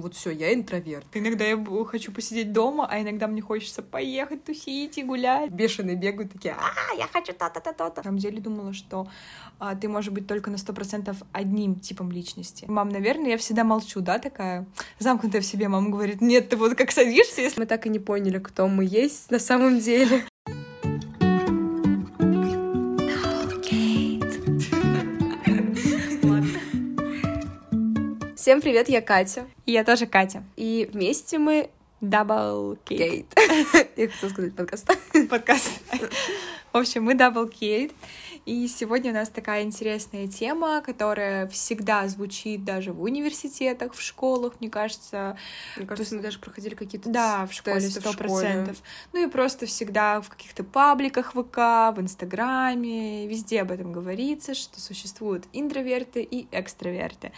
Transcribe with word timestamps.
ну 0.00 0.04
вот 0.04 0.14
все, 0.14 0.30
я 0.30 0.54
интроверт. 0.54 1.06
Иногда 1.12 1.44
я 1.44 1.62
хочу 1.84 2.10
посидеть 2.10 2.54
дома, 2.54 2.88
а 2.90 3.02
иногда 3.02 3.26
мне 3.26 3.42
хочется 3.42 3.82
поехать 3.82 4.44
тусить 4.44 4.96
и 4.96 5.02
гулять. 5.02 5.50
Бешеные 5.50 5.94
бегают 5.94 6.32
такие, 6.32 6.54
а, 6.54 6.94
я 6.94 7.06
хочу 7.06 7.34
то-то-то-то. 7.34 7.92
На 7.96 8.02
самом 8.02 8.16
деле 8.16 8.40
думала, 8.40 8.72
что 8.72 9.06
а, 9.58 9.74
ты 9.74 9.90
можешь 9.90 10.10
быть 10.10 10.26
только 10.26 10.50
на 10.50 10.56
сто 10.56 10.72
процентов 10.72 11.18
одним 11.32 11.78
типом 11.78 12.10
личности. 12.10 12.64
Мам, 12.66 12.88
наверное, 12.88 13.32
я 13.32 13.36
всегда 13.36 13.62
молчу, 13.62 14.00
да, 14.00 14.18
такая 14.18 14.66
замкнутая 14.98 15.42
в 15.42 15.44
себе. 15.44 15.68
Мама 15.68 15.90
говорит, 15.90 16.22
нет, 16.22 16.48
ты 16.48 16.56
вот 16.56 16.76
как 16.76 16.92
садишься, 16.92 17.42
если... 17.42 17.60
Мы 17.60 17.66
так 17.66 17.84
и 17.84 17.90
не 17.90 17.98
поняли, 17.98 18.38
кто 18.38 18.68
мы 18.68 18.86
есть 18.86 19.30
на 19.30 19.38
самом 19.38 19.80
деле. 19.80 20.24
Всем 28.40 28.62
привет, 28.62 28.88
я 28.88 29.02
Катя. 29.02 29.46
И 29.66 29.72
я 29.72 29.84
тоже 29.84 30.06
Катя. 30.06 30.42
И 30.56 30.88
вместе 30.90 31.38
мы 31.38 31.68
Double 32.00 32.78
Kate. 32.86 33.26
Я 33.96 34.08
хотела 34.08 34.30
сказать 34.30 34.56
подкаст. 34.56 34.90
Подкаст. 35.28 35.70
В 36.72 36.78
общем, 36.78 37.04
мы 37.04 37.12
Double 37.12 37.52
Kate. 37.52 37.92
И 38.46 38.66
сегодня 38.68 39.10
у 39.10 39.14
нас 39.14 39.28
такая 39.28 39.64
интересная 39.64 40.26
тема, 40.26 40.80
которая 40.80 41.48
всегда 41.48 42.08
звучит 42.08 42.64
даже 42.64 42.94
в 42.94 43.02
университетах, 43.02 43.92
в 43.92 44.00
школах, 44.00 44.54
мне 44.60 44.70
кажется. 44.70 45.36
Мне 45.76 45.86
кажется, 45.86 46.14
мы 46.14 46.22
даже 46.22 46.38
проходили 46.38 46.74
какие-то 46.74 47.10
Да, 47.10 47.46
в 47.46 47.52
школе 47.52 47.82
сто 47.82 48.14
процентов. 48.14 48.78
Ну 49.12 49.26
и 49.26 49.30
просто 49.30 49.66
всегда 49.66 50.22
в 50.22 50.30
каких-то 50.30 50.64
пабликах 50.64 51.32
ВК, 51.32 51.58
в 51.94 51.96
Инстаграме, 51.98 53.26
везде 53.26 53.60
об 53.60 53.70
этом 53.70 53.92
говорится, 53.92 54.54
что 54.54 54.80
существуют 54.80 55.44
интроверты 55.52 56.22
и 56.22 56.48
экстраверты. 56.50 57.32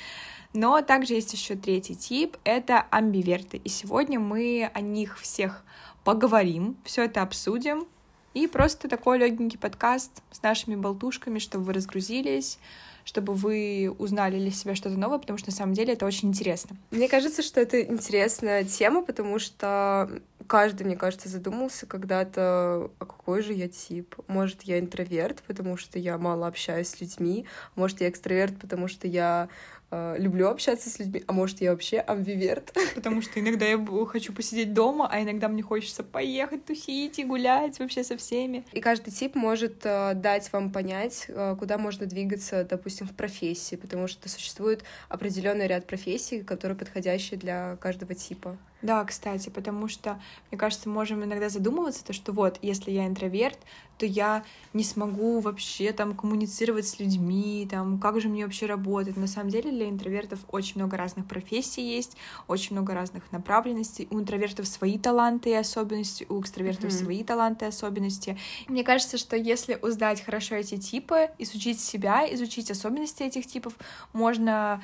Но 0.53 0.81
также 0.83 1.15
есть 1.15 1.33
еще 1.33 1.57
третий 1.57 1.95
тип— 1.95 2.37
это 2.45 2.87
амбиверты. 2.91 3.57
И 3.59 3.69
сегодня 3.69 4.21
мы 4.21 4.71
о 4.73 4.81
них 4.81 5.19
всех 5.19 5.65
поговорим, 6.05 6.77
все 6.85 7.05
это 7.05 7.23
обсудим. 7.23 7.87
И 8.35 8.47
просто 8.47 8.89
такой 8.89 9.19
легенький 9.19 9.59
подкаст 9.59 10.23
с 10.31 10.43
нашими 10.43 10.75
болтушками, 10.75 11.39
чтобы 11.39 11.65
вы 11.65 11.75
разгрузились, 11.75 12.59
чтобы 13.05 13.35
вы 13.35 13.95
узнали 13.99 14.39
для 14.39 14.51
себя 14.51 14.75
что-то 14.75 14.97
новое, 14.97 15.19
потому 15.19 15.39
что 15.39 15.51
на 15.51 15.57
самом 15.57 15.75
деле 15.75 15.93
это 15.93 16.07
очень 16.07 16.29
интересно. 16.29 16.77
Мне 16.91 17.09
кажется, 17.09 17.43
что 17.43 17.61
это 17.61 17.83
интересная 17.83 18.65
тема, 18.65 19.03
потому 19.03 19.39
что 19.39 20.23
каждый, 20.47 20.85
мне 20.85 20.97
кажется, 20.97 21.29
задумался 21.29 21.87
когда-то, 21.87 22.91
а 22.99 23.05
какой 23.05 23.43
же 23.43 23.53
я 23.53 23.69
тип? 23.69 24.15
Может, 24.29 24.63
я 24.63 24.79
интроверт, 24.79 25.43
потому 25.47 25.77
что 25.77 25.99
я 25.99 26.17
мало 26.17 26.47
общаюсь 26.47 26.89
с 26.89 27.01
людьми, 27.01 27.47
может, 27.75 28.01
я 28.01 28.09
экстраверт, 28.09 28.59
потому 28.59 28.89
что 28.89 29.07
я 29.07 29.49
э, 29.93 30.17
люблю 30.19 30.49
общаться 30.49 30.91
с 30.91 30.99
людьми, 30.99 31.23
а 31.27 31.33
может, 31.33 31.61
я 31.61 31.71
вообще 31.71 31.99
амбиверт. 31.99 32.75
Потому 32.95 33.23
что 33.23 33.39
иногда 33.39 33.67
я 33.67 33.79
хочу 34.07 34.33
посидеть 34.33 34.75
дома, 34.75 35.09
а 35.11 35.23
иногда 35.23 35.49
мне 35.49 35.63
хочется 35.63 36.03
поехать 36.03 36.65
тусить 36.65 37.19
и 37.19 37.25
гулять 37.25 37.79
вообще 37.79 38.03
со 38.03 38.17
всеми. 38.17 38.65
И 38.73 38.81
каждый 38.81 39.13
тип 39.13 39.37
может 39.37 39.85
э, 39.85 40.15
дать 40.15 40.53
вам 40.53 40.73
понять, 40.73 41.27
э, 41.29 41.55
куда 41.59 41.79
можно 41.79 42.07
двигаться, 42.07 42.65
допустим, 42.65 43.07
в 43.07 43.15
профессии, 43.15 43.77
потому 43.77 44.09
что 44.09 44.29
существует 44.29 44.83
определенный 45.09 45.69
ряд 45.69 45.87
профессий, 45.87 46.43
которые 46.43 46.77
подходящие 46.77 47.39
для 47.39 47.77
каждого 47.77 48.15
типа. 48.15 48.59
Да, 48.83 49.05
кстати, 49.05 49.49
потому 49.49 49.87
что, 49.87 50.21
мне 50.51 50.59
кажется, 50.59 50.89
можем 50.89 51.23
иногда 51.25 51.49
задумываться, 51.49 52.05
то, 52.05 52.13
что 52.13 52.33
вот, 52.33 52.59
если 52.63 52.91
я 52.91 53.07
интроверт, 53.07 53.59
то 53.97 54.07
я 54.07 54.43
не 54.73 54.83
смогу 54.83 55.39
вообще 55.39 55.93
там 55.93 56.17
коммуницировать 56.17 56.89
с 56.89 56.99
людьми, 56.99 57.69
там, 57.71 58.01
как 58.01 58.21
же 58.21 58.29
мне 58.29 58.45
вообще 58.45 58.67
работать. 58.67 59.17
На 59.17 59.29
самом 59.29 59.51
деле 59.51 59.71
для 59.71 59.89
интровертов 59.89 60.41
очень 60.51 60.81
много 60.81 60.97
разных 60.97 61.27
профессий 61.27 61.83
есть, 61.83 62.17
очень 62.49 62.75
много 62.75 62.95
разных 62.95 63.31
направленностей. 63.31 64.09
У 64.11 64.19
интровертов 64.19 64.67
свои 64.67 64.99
таланты 64.99 65.51
и 65.51 65.55
особенности, 65.55 66.27
у 66.29 66.41
экстравертов 66.41 66.91
mm-hmm. 66.91 67.05
свои 67.05 67.23
таланты 67.23 67.67
и 67.67 67.69
особенности. 67.69 68.37
Мне 68.67 68.83
кажется, 68.83 69.19
что 69.19 69.37
если 69.37 69.79
узнать 69.81 70.25
хорошо 70.25 70.57
эти 70.57 70.77
типы, 70.77 71.31
изучить 71.39 71.79
себя, 71.79 72.27
изучить 72.35 72.73
особенности 72.73 73.23
этих 73.23 73.47
типов, 73.47 73.75
можно 74.13 74.83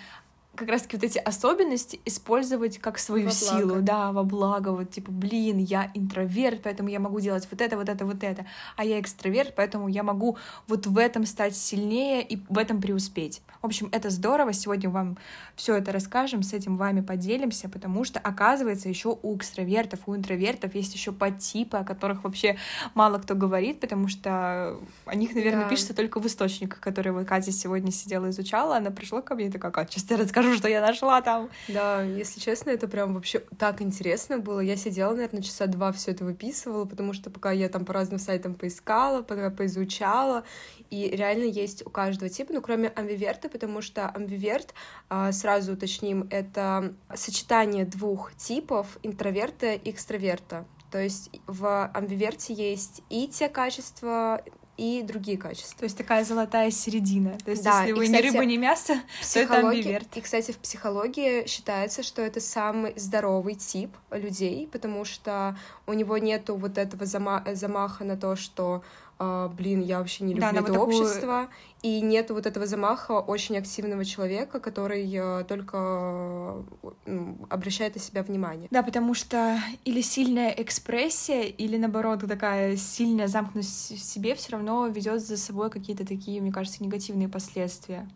как 0.59 0.69
раз-таки 0.69 0.97
вот 0.97 1.05
эти 1.05 1.19
особенности 1.19 2.01
использовать 2.05 2.79
как 2.79 2.99
свою 2.99 3.27
во 3.27 3.31
силу, 3.31 3.69
благо. 3.69 3.81
да, 3.81 4.13
во 4.13 4.25
благо, 4.25 4.69
вот 4.71 4.91
типа, 4.91 5.13
блин, 5.13 5.59
я 5.59 5.91
интроверт, 5.95 6.63
поэтому 6.63 6.89
я 6.89 6.99
могу 6.99 7.21
делать 7.21 7.47
вот 7.51 7.61
это, 7.61 7.77
вот 7.77 7.89
это, 7.89 8.05
вот 8.05 8.23
это, 8.25 8.45
а 8.77 8.85
я 8.85 9.01
экстраверт, 9.01 9.55
поэтому 9.55 9.89
я 9.89 10.03
могу 10.03 10.37
вот 10.67 10.87
в 10.87 10.99
этом 10.99 11.27
стать 11.27 11.57
сильнее 11.57 12.23
и 12.23 12.43
в 12.49 12.59
этом 12.59 12.81
преуспеть. 12.81 13.41
В 13.63 13.67
общем, 13.67 13.89
это 13.93 14.11
здорово, 14.11 14.53
сегодня 14.53 14.91
вам 14.91 15.17
все 15.57 15.77
это 15.77 15.93
расскажем, 15.93 16.43
с 16.43 16.53
этим 16.53 16.77
вами 16.77 17.01
поделимся, 17.01 17.69
потому 17.69 18.05
что, 18.05 18.19
оказывается, 18.21 18.89
еще 18.89 19.19
у 19.23 19.37
экстравертов, 19.37 20.01
у 20.07 20.15
интровертов 20.15 20.75
есть 20.75 20.95
еще 20.95 21.13
подтипы, 21.13 21.77
о 21.77 21.85
которых 21.85 22.25
вообще 22.25 22.57
мало 22.95 23.19
кто 23.19 23.35
говорит, 23.35 23.81
потому 23.81 24.09
что 24.09 24.77
о 25.07 25.15
них, 25.15 25.35
наверное, 25.35 25.65
да. 25.65 25.69
пишется 25.69 25.95
только 25.95 26.21
в 26.21 26.27
источниках, 26.27 26.81
которые 26.81 27.13
вот 27.13 27.27
Катя 27.27 27.53
сегодня 27.53 27.91
сидела, 27.91 28.31
изучала, 28.31 28.77
она 28.77 28.91
пришла 28.91 29.23
ко 29.23 29.35
мне 29.35 29.47
и 29.47 29.51
такая, 29.51 29.73
Катя, 29.73 29.93
сейчас 29.93 30.11
я 30.11 30.17
расскажу 30.17 30.48
расскажу, 30.49 30.59
что 30.59 30.69
я 30.69 30.81
нашла 30.81 31.21
там. 31.23 31.51
Да, 31.69 32.03
если 32.03 32.41
честно, 32.41 32.71
это 32.71 32.89
прям 32.89 33.15
вообще 33.15 33.41
так 33.59 33.83
интересно 33.83 34.39
было. 34.39 34.61
Я 34.61 34.77
сидела, 34.77 35.13
наверное, 35.15 35.43
часа 35.43 35.67
два 35.67 35.93
все 35.93 36.13
это 36.13 36.25
выписывала, 36.25 36.85
потому 36.85 37.13
что 37.13 37.31
пока 37.31 37.51
я 37.51 37.69
там 37.69 37.85
по 37.85 37.93
разным 37.93 38.19
сайтам 38.19 38.55
поискала, 38.55 39.23
пока 39.23 39.51
поизучала, 39.51 40.45
и 40.91 41.09
реально 41.11 41.45
есть 41.45 41.87
у 41.87 41.91
каждого 41.91 42.29
типа, 42.29 42.53
ну, 42.53 42.63
кроме 42.63 42.89
амбиверта, 42.89 43.49
потому 43.49 43.83
что 43.83 44.09
амбиверт, 44.09 44.75
а, 45.09 45.33
сразу 45.33 45.73
уточним, 45.75 46.27
это 46.31 46.95
сочетание 47.15 47.85
двух 47.85 48.35
типов 48.35 48.99
интроверта 49.03 49.75
и 49.75 49.91
экстраверта. 49.91 50.67
То 50.91 50.99
есть 50.99 51.31
в 51.47 51.91
амбиверте 51.93 52.55
есть 52.55 53.03
и 53.11 53.29
те 53.29 53.49
качества, 53.49 54.43
и 54.79 55.03
другие 55.03 55.37
качества. 55.37 55.81
То 55.81 55.85
есть 55.85 55.99
такая 55.99 56.25
золотая 56.25 56.71
середина. 56.71 57.37
То 57.45 57.51
есть 57.51 57.65
да, 57.65 57.83
если 57.83 57.93
вы 57.93 58.05
и, 58.05 58.07
кстати, 58.07 58.27
ни 58.27 58.31
рыба, 58.31 58.45
ни 58.45 58.57
мясо, 58.57 58.95
то 59.33 59.41
это 59.41 59.59
амбиверт. 59.59 60.17
И, 60.17 60.21
кстати, 60.21 60.53
в 60.53 60.59
психологии 60.59 61.47
считается, 61.47 62.03
что 62.03 62.23
это 62.23 62.41
самый 62.41 62.95
здоровый 62.97 63.57
тип 63.57 63.91
людей, 64.13 64.69
потому 64.71 65.05
что 65.05 65.59
у 65.87 65.93
него 65.93 66.17
нету 66.17 66.55
вот 66.55 66.79
этого 66.79 67.05
зама 67.05 67.45
замаха 67.53 68.05
на 68.05 68.17
то, 68.17 68.37
что 68.37 68.83
блин, 69.19 69.81
я 69.81 69.99
вообще 69.99 70.25
не 70.25 70.35
люблю 70.35 70.53
да, 70.53 70.61
это 70.61 70.73
вот 70.73 70.89
общество, 70.89 71.49
и 71.83 72.01
нет 72.01 72.31
вот 72.31 72.47
этого 72.47 72.67
замаха 72.67 73.13
очень 73.21 73.59
активного 73.59 74.05
человека, 74.05 74.61
который 74.61 75.13
а, 75.17 75.45
только 75.45 76.65
ну, 77.07 77.39
обращает 77.51 77.97
на 77.97 78.01
себя 78.01 78.23
внимание. 78.23 78.69
Да, 78.71 78.83
потому 78.83 79.15
что 79.15 79.61
или 79.85 80.01
сильная 80.01 80.51
экспрессия, 80.51 81.43
или 81.43 81.77
наоборот 81.77 82.21
такая 82.29 82.77
сильная 82.77 83.27
замкнутость 83.27 83.93
в 83.93 84.05
себе 84.05 84.35
все 84.37 84.53
равно 84.53 84.87
ведет 84.87 85.21
за 85.21 85.37
собой 85.37 85.71
какие-то 85.71 86.07
такие, 86.07 86.41
мне 86.41 86.53
кажется, 86.53 86.83
негативные 86.83 87.29
последствия. 87.29 88.09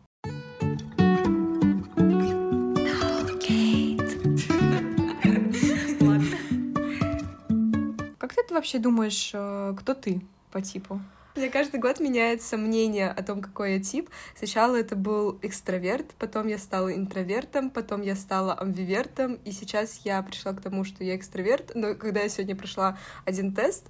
Как 8.19 8.35
ты 8.35 8.55
вообще 8.55 8.79
думаешь, 8.79 9.31
э, 9.35 9.75
кто 9.79 9.95
ты? 9.95 10.21
По 10.53 10.61
типу. 10.61 11.01
Меня 11.35 11.49
каждый 11.49 11.81
год 11.81 11.99
меняется 11.99 12.59
мнение 12.59 13.09
о 13.09 13.23
том, 13.23 13.41
какой 13.41 13.75
я 13.75 13.81
тип. 13.81 14.11
Сначала 14.37 14.77
это 14.77 14.97
был 14.97 15.39
экстраверт, 15.41 16.09
потом 16.19 16.47
я 16.47 16.59
стала 16.59 16.95
интровертом, 16.95 17.71
потом 17.71 18.03
я 18.03 18.17
стала 18.17 18.53
амбивертом, 18.53 19.39
и 19.47 19.51
сейчас 19.51 20.03
я 20.05 20.23
пришла 20.23 20.53
к 20.53 20.61
тому, 20.61 20.85
что 20.85 21.03
я 21.05 21.17
экстраверт. 21.17 21.73
Но 21.75 21.95
когда 21.95 22.21
я 22.21 22.29
сегодня 22.29 22.55
прошла 22.55 22.99
один 23.25 23.55
тест, 23.55 23.87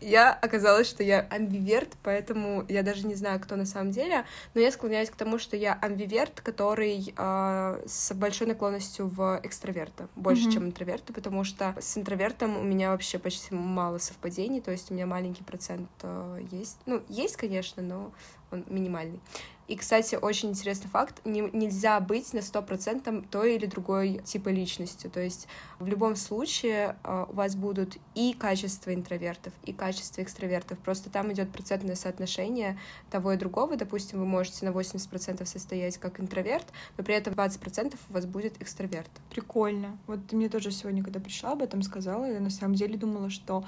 я 0.00 0.32
оказалась, 0.32 0.86
что 0.86 1.02
я 1.02 1.20
амбиверт, 1.20 1.90
поэтому 2.02 2.64
я 2.66 2.82
даже 2.82 3.06
не 3.06 3.14
знаю, 3.14 3.40
кто 3.40 3.56
на 3.56 3.66
самом 3.66 3.90
деле. 3.90 4.24
Но 4.54 4.62
я 4.62 4.72
склоняюсь 4.72 5.10
к 5.10 5.16
тому, 5.16 5.38
что 5.38 5.54
я 5.54 5.74
амбиверт, 5.74 6.40
который 6.40 7.12
э, 7.14 7.82
с 7.86 8.14
большой 8.14 8.46
наклонностью 8.46 9.08
в 9.08 9.38
экстраверта, 9.42 10.08
больше, 10.16 10.48
mm-hmm. 10.48 10.52
чем 10.52 10.64
интроверта, 10.64 11.12
потому 11.12 11.44
что 11.44 11.74
с 11.78 11.98
интровертом 11.98 12.56
у 12.56 12.62
меня 12.62 12.92
вообще 12.92 13.18
почти 13.18 13.54
мало 13.54 13.98
совпадений, 13.98 14.62
то 14.62 14.70
есть 14.70 14.90
у 14.90 14.94
меня 14.94 15.04
маленький 15.04 15.44
процент 15.44 15.90
э, 16.02 16.40
есть 16.50 16.78
ну, 16.86 17.02
есть, 17.08 17.36
конечно, 17.36 17.82
но 17.82 18.12
он 18.50 18.64
минимальный. 18.68 19.20
И, 19.68 19.76
кстати, 19.76 20.14
очень 20.14 20.50
интересный 20.50 20.88
факт, 20.88 21.20
не, 21.24 21.40
нельзя 21.40 21.98
быть 22.00 22.32
на 22.32 22.42
сто 22.42 22.62
процентов 22.62 23.24
той 23.30 23.56
или 23.56 23.66
другой 23.66 24.20
типа 24.24 24.48
личности. 24.48 25.08
То 25.08 25.20
есть 25.20 25.48
в 25.78 25.86
любом 25.86 26.16
случае 26.16 26.96
э, 27.02 27.26
у 27.28 27.34
вас 27.34 27.56
будут 27.56 27.96
и 28.14 28.32
качества 28.32 28.94
интровертов, 28.94 29.52
и 29.64 29.72
качества 29.72 30.22
экстравертов. 30.22 30.78
Просто 30.78 31.10
там 31.10 31.32
идет 31.32 31.50
процентное 31.50 31.96
соотношение 31.96 32.78
того 33.10 33.32
и 33.32 33.36
другого. 33.36 33.76
Допустим, 33.76 34.20
вы 34.20 34.26
можете 34.26 34.64
на 34.64 34.70
80% 34.70 35.44
состоять 35.46 35.98
как 35.98 36.20
интроверт, 36.20 36.66
но 36.96 37.04
при 37.04 37.14
этом 37.14 37.34
20% 37.34 37.96
у 38.08 38.12
вас 38.12 38.26
будет 38.26 38.60
экстраверт. 38.62 39.10
Прикольно. 39.30 39.98
Вот 40.06 40.26
ты 40.28 40.36
мне 40.36 40.48
тоже 40.48 40.70
сегодня, 40.70 41.02
когда 41.02 41.18
пришла, 41.18 41.52
об 41.52 41.62
этом 41.62 41.82
сказала, 41.82 42.24
я 42.24 42.40
на 42.40 42.50
самом 42.50 42.74
деле 42.74 42.96
думала, 42.96 43.30
что 43.30 43.64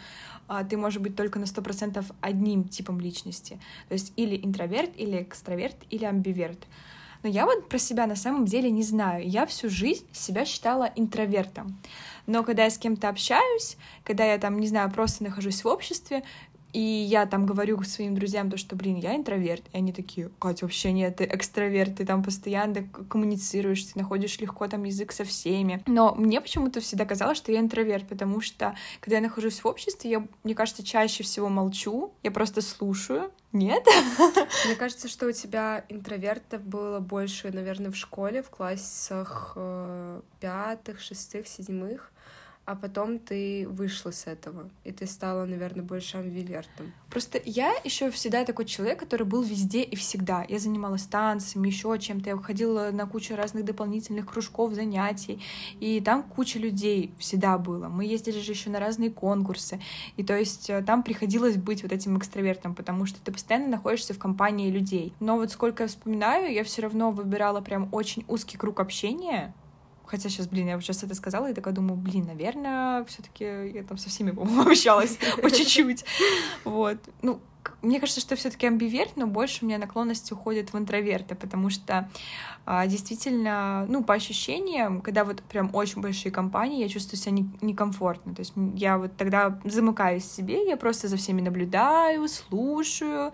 а, 0.47 0.65
ты 0.65 0.77
можешь 0.77 1.01
быть 1.01 1.17
только 1.17 1.39
на 1.39 1.47
сто 1.47 1.61
процентов 1.61 2.07
одним 2.21 2.69
типом 2.69 3.01
личности. 3.01 3.61
То 3.89 3.95
есть 3.95 4.13
или 4.17 4.37
интроверт, 4.37 4.91
или 4.97 5.23
экстраверт, 5.23 5.77
или 5.91 6.05
амбиверт. 6.05 6.67
Но 7.23 7.29
я 7.29 7.47
вот 7.47 7.69
про 7.69 7.79
себя 7.79 8.07
на 8.07 8.17
самом 8.17 8.45
деле 8.45 8.71
не 8.71 8.83
знаю. 8.83 9.29
Я 9.29 9.47
всю 9.47 9.69
жизнь 9.69 10.07
себя 10.13 10.45
считала 10.45 10.91
интровертом. 10.95 11.81
Но 12.27 12.45
когда 12.45 12.65
я 12.65 12.71
с 12.71 12.79
кем-то 12.79 13.09
общаюсь, 13.09 13.77
когда 14.05 14.25
я 14.25 14.39
там, 14.39 14.59
не 14.59 14.69
знаю, 14.69 14.91
просто 14.91 15.25
нахожусь 15.25 15.65
в 15.65 15.69
обществе, 15.69 16.23
и 16.73 16.81
я 16.81 17.27
там 17.27 17.47
говорю 17.47 17.83
своим 17.83 18.15
друзьям 18.15 18.51
то, 18.51 18.57
что, 18.57 18.77
блин, 18.77 18.97
я 18.97 19.17
интроверт. 19.17 19.63
И 19.73 19.79
они 19.79 19.93
такие, 19.93 20.31
Катя, 20.39 20.67
вообще 20.67 20.93
нет, 20.93 21.17
ты 21.17 21.25
экстраверт, 21.25 21.97
ты 21.97 22.07
там 22.07 22.23
постоянно 22.23 22.85
коммуницируешь, 23.09 23.85
ты 23.85 23.99
находишь 23.99 24.39
легко 24.39 24.69
там 24.69 24.85
язык 24.85 25.13
со 25.13 25.25
всеми. 25.25 25.83
Но 25.87 26.15
мне 26.15 26.41
почему-то 26.41 26.81
всегда 26.81 27.07
казалось, 27.07 27.39
что 27.39 27.53
я 27.53 27.61
интроверт, 27.61 28.07
потому 28.09 28.41
что, 28.41 28.75
когда 29.01 29.17
я 29.17 29.23
нахожусь 29.23 29.61
в 29.61 29.67
обществе, 29.67 30.11
я, 30.11 30.27
мне 30.45 30.55
кажется, 30.55 30.85
чаще 30.85 31.23
всего 31.23 31.49
молчу, 31.49 32.13
я 32.23 32.31
просто 32.31 32.61
слушаю, 32.61 33.31
нет? 33.53 33.87
Мне 34.67 34.75
кажется, 34.77 35.09
что 35.09 35.27
у 35.27 35.33
тебя 35.33 35.85
интровертов 35.89 36.63
было 36.63 37.01
больше, 37.01 37.51
наверное, 37.51 37.91
в 37.91 37.97
школе, 37.97 38.43
в 38.43 38.51
классах 38.51 39.53
э, 39.57 40.21
пятых, 40.41 41.01
шестых, 41.01 41.49
седьмых 41.49 42.13
а 42.69 42.75
потом 42.75 43.19
ты 43.19 43.67
вышла 43.67 44.11
с 44.11 44.27
этого, 44.27 44.69
и 44.85 44.93
ты 44.93 45.07
стала, 45.07 45.47
наверное, 45.47 45.83
больше 45.83 46.19
амбивертом. 46.19 46.93
Просто 47.09 47.41
я 47.47 47.73
еще 47.83 48.11
всегда 48.11 48.45
такой 48.45 48.67
человек, 48.67 48.99
который 48.99 49.23
был 49.27 49.43
везде 49.43 49.81
и 49.81 49.97
всегда. 49.97 50.45
Я 50.47 50.59
занималась 50.59 51.05
танцами, 51.05 51.69
еще 51.69 51.99
чем-то. 51.99 52.29
Я 52.29 52.37
уходила 52.37 52.91
на 52.93 53.07
кучу 53.07 53.35
разных 53.35 53.65
дополнительных 53.65 54.27
кружков, 54.27 54.75
занятий. 54.75 55.43
И 55.81 56.03
там 56.03 56.23
куча 56.23 56.59
людей 56.59 57.15
всегда 57.19 57.57
было. 57.57 57.89
Мы 57.89 58.05
ездили 58.05 58.39
же 58.39 58.53
еще 58.53 58.69
на 58.69 58.81
разные 58.81 59.11
конкурсы. 59.11 59.81
И 60.19 60.23
то 60.23 60.37
есть 60.37 60.69
э, 60.69 60.83
там 60.83 61.03
приходилось 61.03 61.57
быть 61.57 61.83
вот 61.83 61.93
этим 61.93 62.19
экстравертом, 62.19 62.75
потому 62.75 63.07
что 63.07 63.19
ты 63.23 63.33
постоянно 63.33 63.69
находишься 63.69 64.13
в 64.13 64.19
компании 64.19 64.71
людей. 64.71 65.15
Но 65.21 65.37
вот 65.39 65.51
сколько 65.51 65.85
я 65.85 65.89
вспоминаю, 65.89 66.53
я 66.53 66.65
все 66.65 66.83
равно 66.83 67.13
выбирала 67.13 67.63
прям 67.63 67.89
очень 67.93 68.27
узкий 68.29 68.59
круг 68.59 68.79
общения, 68.79 69.55
Хотя 70.09 70.29
сейчас, 70.29 70.49
блин, 70.49 70.69
я 70.69 70.75
вот 70.77 70.83
сейчас 70.83 71.03
это 71.03 71.15
сказала 71.15 71.51
и 71.51 71.55
такая 71.55 71.75
думаю, 71.75 71.97
блин, 71.97 72.27
наверное, 72.27 73.05
все 73.05 73.23
таки 73.23 73.45
я 73.45 73.83
там 73.83 73.99
со 73.99 74.09
всеми, 74.09 74.31
по-моему, 74.31 74.63
общалась 74.71 75.19
по 75.43 75.51
чуть-чуть. 75.51 76.05
Вот. 76.65 76.99
Ну, 77.23 77.41
мне 77.83 78.01
кажется, 78.01 78.21
что 78.21 78.35
все-таки 78.35 78.67
амбиверт, 78.67 79.17
но 79.17 79.27
больше 79.27 79.65
у 79.65 79.67
меня 79.67 79.79
наклонности 79.79 80.33
уходят 80.33 80.73
в 80.73 80.79
интроверты, 80.79 81.35
потому 81.35 81.71
что 81.71 82.09
а, 82.65 82.87
действительно, 82.87 83.87
ну, 83.89 84.03
по 84.03 84.15
ощущениям, 84.15 85.01
когда 85.01 85.25
вот 85.25 85.43
прям 85.43 85.71
очень 85.75 86.01
большие 86.01 86.33
компании, 86.33 86.83
я 86.83 86.89
чувствую 86.89 87.19
себя 87.19 87.33
не, 87.33 87.51
некомфортно. 87.61 88.35
То 88.35 88.41
есть 88.41 88.53
я 88.75 88.99
вот 88.99 89.17
тогда 89.17 89.61
замыкаюсь 89.65 90.25
в 90.25 90.33
себе, 90.33 90.67
я 90.67 90.77
просто 90.77 91.09
за 91.09 91.17
всеми 91.17 91.41
наблюдаю, 91.41 92.27
слушаю, 92.29 93.33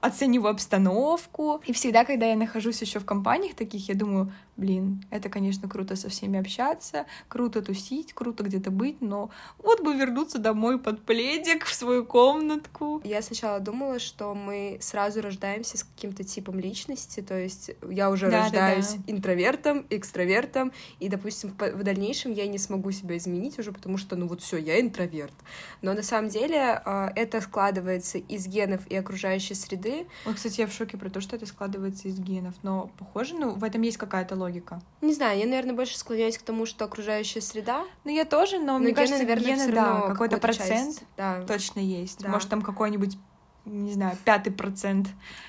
оцениваю 0.00 0.52
обстановку. 0.52 1.60
И 1.66 1.72
всегда, 1.72 2.04
когда 2.04 2.26
я 2.26 2.36
нахожусь 2.36 2.80
еще 2.80 2.98
в 2.98 3.04
компаниях 3.04 3.54
таких, 3.54 3.88
я 3.88 3.94
думаю, 3.94 4.32
блин, 4.58 5.04
это, 5.10 5.28
конечно, 5.28 5.68
круто 5.68 5.96
со 5.96 6.08
всеми 6.08 6.38
общаться, 6.38 7.06
круто 7.28 7.62
тусить, 7.62 8.12
круто 8.12 8.42
где-то 8.42 8.70
быть, 8.70 9.00
но 9.00 9.30
вот 9.58 9.80
бы 9.82 9.94
вернуться 9.94 10.38
домой 10.38 10.78
под 10.78 11.02
пледик 11.02 11.64
в 11.64 11.72
свою 11.72 12.04
комнатку. 12.04 13.00
Я 13.04 13.22
сначала 13.22 13.60
думала, 13.60 14.00
что 14.00 14.34
мы 14.34 14.78
сразу 14.80 15.22
рождаемся 15.22 15.78
с 15.78 15.84
каким-то 15.84 16.24
типом 16.24 16.58
личности, 16.58 17.20
то 17.20 17.38
есть 17.38 17.70
я 17.88 18.10
уже 18.10 18.30
да, 18.30 18.42
рождаюсь 18.42 18.94
да, 18.94 19.02
да. 19.06 19.12
интровертом, 19.12 19.86
экстравертом, 19.90 20.72
и, 20.98 21.08
допустим, 21.08 21.50
в 21.56 21.82
дальнейшем 21.84 22.32
я 22.32 22.46
не 22.48 22.58
смогу 22.58 22.90
себя 22.90 23.16
изменить 23.16 23.58
уже, 23.60 23.72
потому 23.72 23.96
что, 23.96 24.16
ну 24.16 24.26
вот 24.26 24.42
все, 24.42 24.56
я 24.56 24.80
интроверт. 24.80 25.34
Но 25.82 25.94
на 25.94 26.02
самом 26.02 26.30
деле 26.30 26.82
а, 26.84 27.12
это 27.14 27.40
складывается 27.40 28.18
из 28.18 28.48
генов 28.48 28.86
и 28.88 28.96
окружающей 28.96 29.54
среды. 29.54 29.87
Вот, 30.24 30.36
кстати, 30.36 30.60
я 30.60 30.66
в 30.66 30.72
шоке 30.72 30.96
про 30.96 31.10
то, 31.10 31.20
что 31.20 31.36
это 31.36 31.46
складывается 31.46 32.08
из 32.08 32.18
генов, 32.18 32.54
но 32.62 32.90
похоже, 32.98 33.34
ну, 33.34 33.50
в 33.50 33.64
этом 33.64 33.82
есть 33.82 33.98
какая-то 33.98 34.34
логика 34.34 34.48
логика? 34.48 34.80
Не 35.00 35.14
знаю, 35.14 35.38
я, 35.38 35.46
наверное, 35.46 35.74
больше 35.74 35.98
склоняюсь 35.98 36.38
к 36.38 36.42
тому, 36.42 36.66
что 36.66 36.84
окружающая 36.84 37.40
среда. 37.40 37.84
Ну, 38.04 38.10
я 38.10 38.24
тоже, 38.24 38.58
но, 38.58 38.74
но 38.74 38.78
мне 38.78 38.88
гены, 38.88 38.96
кажется, 38.96 39.18
наверное, 39.18 39.56
гены, 39.56 39.72
да, 39.72 40.00
какой-то 40.08 40.38
процент 40.38 40.96
часть, 40.96 41.04
да. 41.16 41.42
точно 41.42 41.80
есть. 41.80 42.20
Да. 42.20 42.28
Может, 42.28 42.48
там 42.48 42.62
какой-нибудь, 42.62 43.16
не 43.64 43.92
знаю, 43.92 44.16
пятый 44.24 44.52
процент, 44.52 45.08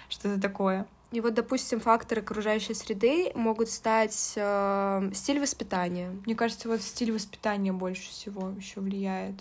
что-то 0.10 0.40
такое. 0.40 0.86
И 1.12 1.22
вот, 1.22 1.34
допустим, 1.34 1.80
факторы 1.80 2.22
окружающей 2.22 2.76
среды 2.76 3.32
могут 3.34 3.70
стать 3.72 4.34
э, 4.36 5.12
стиль 5.14 5.40
воспитания. 5.40 6.12
Мне 6.26 6.36
кажется, 6.36 6.70
вот 6.70 6.84
стиль 6.84 7.12
воспитания 7.12 7.74
больше 7.74 8.10
всего 8.12 8.50
еще 8.50 8.80
влияет. 8.80 9.36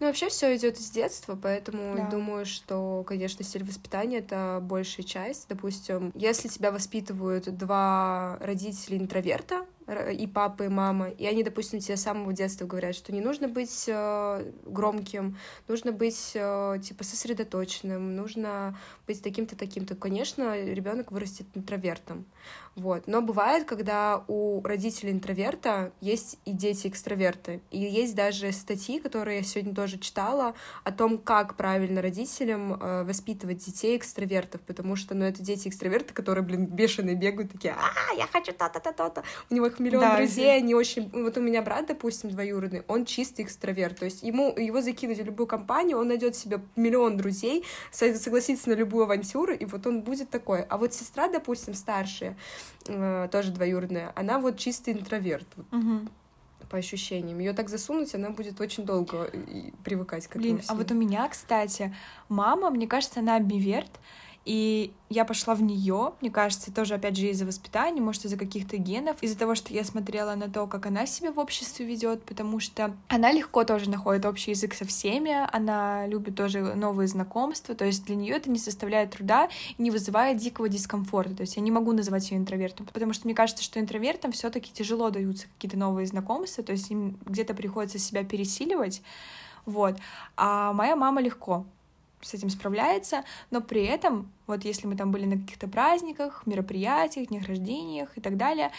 Ну, 0.00 0.06
вообще 0.06 0.30
все 0.30 0.56
идет 0.56 0.78
из 0.78 0.90
детства, 0.90 1.38
поэтому 1.40 1.94
да. 1.94 2.08
думаю, 2.08 2.46
что, 2.46 3.04
конечно, 3.06 3.44
стиль 3.44 3.64
воспитания 3.64 4.18
это 4.18 4.58
большая 4.62 5.04
часть. 5.04 5.46
Допустим, 5.48 6.10
если 6.14 6.48
тебя 6.48 6.72
воспитывают 6.72 7.54
два 7.56 8.38
родителя 8.40 8.96
интроверта, 8.96 9.66
и 10.12 10.26
папа, 10.26 10.64
и 10.64 10.68
мама, 10.68 11.08
и 11.08 11.26
они, 11.26 11.42
допустим, 11.42 11.80
тебе 11.80 11.96
с 11.96 12.02
самого 12.02 12.32
детства 12.32 12.64
говорят, 12.64 12.94
что 12.94 13.12
не 13.12 13.20
нужно 13.20 13.48
быть 13.48 13.86
э, 13.88 14.52
громким, 14.64 15.36
нужно 15.66 15.90
быть, 15.90 16.30
э, 16.34 16.78
типа, 16.82 17.02
сосредоточенным, 17.02 18.14
нужно 18.14 18.78
быть 19.06 19.22
таким-то, 19.22 19.56
таким-то. 19.56 19.96
Конечно, 19.96 20.56
ребенок 20.62 21.10
вырастет 21.10 21.46
интровертом. 21.54 22.24
Вот. 22.76 23.06
Но 23.06 23.20
бывает, 23.20 23.64
когда 23.64 24.24
у 24.28 24.62
родителей 24.62 25.12
интроверта 25.12 25.92
есть 26.00 26.38
и 26.44 26.52
дети 26.52 26.86
экстраверты. 26.86 27.60
И 27.70 27.78
есть 27.78 28.14
даже 28.14 28.52
статьи, 28.52 29.00
которые 29.00 29.38
я 29.38 29.42
сегодня 29.42 29.74
тоже 29.74 29.98
читала, 29.98 30.54
о 30.84 30.92
том, 30.92 31.18
как 31.18 31.56
правильно 31.56 32.00
родителям 32.00 32.74
э, 32.74 33.04
воспитывать 33.04 33.58
детей 33.58 33.96
экстравертов, 33.96 34.60
потому 34.62 34.96
что, 34.96 35.14
ну, 35.14 35.24
это 35.24 35.42
дети 35.42 35.68
экстраверты, 35.68 36.14
которые, 36.14 36.44
блин, 36.44 36.66
бешеные 36.66 37.16
бегают, 37.16 37.52
такие, 37.52 37.74
а, 37.74 38.14
я 38.14 38.26
хочу 38.26 38.52
то-то, 38.52 38.80
то-то. 38.80 39.24
У 39.50 39.54
него 39.54 39.66
их 39.66 39.80
миллион 39.80 40.02
да, 40.02 40.16
друзей, 40.16 40.56
они 40.56 40.74
очень... 40.74 41.10
Вот 41.12 41.36
у 41.36 41.40
меня 41.40 41.62
брат, 41.62 41.86
допустим, 41.86 42.30
двоюродный, 42.30 42.82
он 42.86 43.04
чистый 43.04 43.42
экстраверт, 43.42 43.98
то 43.98 44.04
есть 44.04 44.22
ему, 44.22 44.56
его 44.56 44.80
закинуть 44.80 45.18
в 45.18 45.24
любую 45.24 45.46
компанию, 45.46 45.98
он 45.98 46.08
найдет 46.08 46.36
себе 46.36 46.60
миллион 46.76 47.16
друзей, 47.16 47.64
согласится 47.90 48.70
на 48.70 48.74
любую 48.74 49.04
авантюру, 49.04 49.54
и 49.54 49.64
вот 49.64 49.86
он 49.86 50.02
будет 50.02 50.30
такой. 50.30 50.62
А 50.62 50.78
вот 50.78 50.94
сестра, 50.94 51.28
допустим, 51.28 51.74
старшая, 51.74 52.36
э, 52.86 53.28
тоже 53.30 53.52
двоюродная, 53.52 54.12
она 54.14 54.38
вот 54.38 54.58
чистый 54.58 54.94
интроверт. 54.94 55.46
Угу 55.72 56.08
по 56.70 56.78
ощущениям. 56.78 57.38
Ее 57.40 57.52
так 57.52 57.68
засунуть, 57.68 58.14
она 58.14 58.30
будет 58.30 58.60
очень 58.60 58.84
долго 58.84 59.30
привыкать 59.84 60.28
к 60.28 60.36
этому. 60.36 60.44
Блин, 60.44 60.58
всему. 60.60 60.76
а 60.76 60.78
вот 60.78 60.90
у 60.92 60.94
меня, 60.94 61.28
кстати, 61.28 61.92
мама, 62.28 62.70
мне 62.70 62.86
кажется, 62.86 63.18
она 63.18 63.34
амбиверт, 63.36 63.90
и 64.44 64.92
я 65.10 65.24
пошла 65.24 65.54
в 65.54 65.62
нее, 65.62 66.14
мне 66.20 66.30
кажется, 66.30 66.72
тоже, 66.72 66.94
опять 66.94 67.16
же, 67.16 67.26
из-за 67.26 67.44
воспитания, 67.44 68.00
может, 68.00 68.24
из-за 68.24 68.38
каких-то 68.38 68.78
генов, 68.78 69.22
из-за 69.22 69.36
того, 69.36 69.54
что 69.54 69.74
я 69.74 69.84
смотрела 69.84 70.34
на 70.34 70.48
то, 70.48 70.66
как 70.66 70.86
она 70.86 71.04
себя 71.04 71.30
в 71.30 71.38
обществе 71.38 71.84
ведет, 71.84 72.24
потому 72.24 72.58
что 72.58 72.96
она 73.08 73.32
легко 73.32 73.64
тоже 73.64 73.90
находит 73.90 74.24
общий 74.24 74.52
язык 74.52 74.74
со 74.74 74.86
всеми, 74.86 75.32
она 75.52 76.06
любит 76.06 76.36
тоже 76.36 76.74
новые 76.74 77.06
знакомства, 77.06 77.74
то 77.74 77.84
есть 77.84 78.06
для 78.06 78.16
нее 78.16 78.36
это 78.36 78.50
не 78.50 78.58
составляет 78.58 79.10
труда 79.10 79.50
и 79.76 79.82
не 79.82 79.90
вызывает 79.90 80.38
дикого 80.38 80.68
дискомфорта. 80.68 81.36
То 81.36 81.42
есть 81.42 81.56
я 81.56 81.62
не 81.62 81.70
могу 81.70 81.92
называть 81.92 82.30
ее 82.30 82.38
интровертом, 82.38 82.86
потому 82.86 83.12
что 83.12 83.26
мне 83.26 83.34
кажется, 83.34 83.62
что 83.62 83.78
интровертам 83.78 84.32
все-таки 84.32 84.72
тяжело 84.72 85.10
даются 85.10 85.48
какие-то 85.48 85.76
новые 85.76 86.06
знакомства, 86.06 86.64
то 86.64 86.72
есть 86.72 86.90
им 86.90 87.18
где-то 87.26 87.52
приходится 87.52 87.98
себя 87.98 88.24
пересиливать. 88.24 89.02
Вот. 89.66 89.96
А 90.36 90.72
моя 90.72 90.96
мама 90.96 91.20
легко 91.20 91.66
с 92.20 92.34
этим 92.34 92.50
справляется, 92.50 93.24
но 93.50 93.60
при 93.60 93.84
этом, 93.84 94.32
вот 94.46 94.64
если 94.64 94.86
мы 94.86 94.96
там 94.96 95.10
были 95.10 95.24
на 95.24 95.38
каких-то 95.38 95.68
праздниках, 95.68 96.42
мероприятиях, 96.46 97.28
днях 97.28 97.46
рождениях 97.46 98.16
и 98.16 98.20
так 98.20 98.36
далее, 98.36 98.70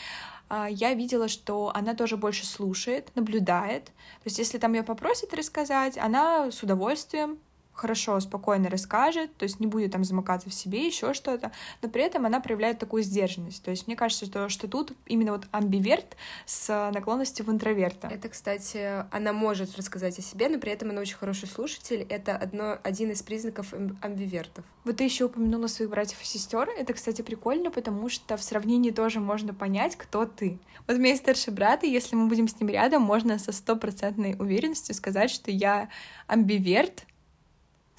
а, 0.50 0.70
я 0.70 0.94
видела, 0.94 1.28
что 1.28 1.72
она 1.74 1.94
тоже 1.94 2.18
больше 2.18 2.46
слушает, 2.46 3.10
наблюдает. 3.16 3.86
То 3.86 4.26
есть, 4.26 4.38
если 4.38 4.58
там 4.58 4.74
ее 4.74 4.84
попросят 4.84 5.34
рассказать, 5.34 5.98
она 5.98 6.52
с 6.52 6.62
удовольствием 6.62 7.40
хорошо, 7.74 8.20
спокойно 8.20 8.70
расскажет, 8.70 9.36
то 9.38 9.44
есть 9.44 9.60
не 9.60 9.68
будет 9.68 9.92
там 9.92 10.04
замыкаться 10.04 10.50
в 10.50 10.54
себе, 10.54 10.86
еще 10.86 11.14
что-то, 11.14 11.52
но 11.82 11.90
при 11.90 12.04
этом 12.04 12.26
она 12.26 12.40
проявляет 12.40 12.80
такую 12.80 13.04
сдержанность. 13.04 13.64
То 13.64 13.72
есть 13.72 13.88
мне 13.88 13.96
кажется, 13.96 14.26
что, 14.26 14.50
что 14.50 14.68
тут 14.68 14.94
именно 15.06 15.32
вот 15.32 15.48
амбиверт 15.52 16.16
с 16.46 16.92
наклонностью 16.94 17.46
в 17.46 17.52
интроверта. 17.52 18.08
Это, 18.08 18.30
кстати, 18.30 19.06
она 19.12 19.34
может 19.34 19.76
рассказать 19.78 20.18
о 20.20 20.22
себе, 20.22 20.50
но 20.50 20.60
при 20.60 20.72
этом 20.72 20.90
она 20.90 21.02
очень 21.02 21.16
хороший 21.16 21.48
слушатель. 21.48 22.06
Это 22.10 22.36
одно, 22.36 22.78
один 22.84 23.12
из 23.12 23.22
признаков 23.24 23.74
амбивертов. 24.02 24.66
Вот 24.84 24.98
ты 24.98 25.04
еще 25.04 25.26
упомянула 25.26 25.68
своих 25.68 25.90
братьев 25.92 26.22
и 26.22 26.26
сестер. 26.26 26.70
Это, 26.78 26.94
кстати, 26.94 27.22
прикольно, 27.22 27.72
потому 27.72 28.10
что 28.10 28.38
в 28.38 28.44
сравнении 28.44 28.92
тоже 28.92 29.20
можно 29.20 29.54
понять, 29.54 29.96
кто 29.96 30.26
ты. 30.26 30.60
Вот 30.88 30.98
у 30.98 31.00
меня 31.00 31.10
есть 31.10 31.22
старший 31.22 31.54
брат, 31.54 31.84
и 31.84 31.92
если 31.92 32.16
мы 32.16 32.28
будем 32.28 32.48
с 32.48 32.60
ним 32.60 32.70
рядом, 32.70 33.02
можно 33.02 33.38
со 33.40 33.52
стопроцентной 33.52 34.36
уверенностью 34.40 34.96
сказать, 34.96 35.32
что 35.32 35.52
я 35.52 35.90
амбиверт, 36.28 37.06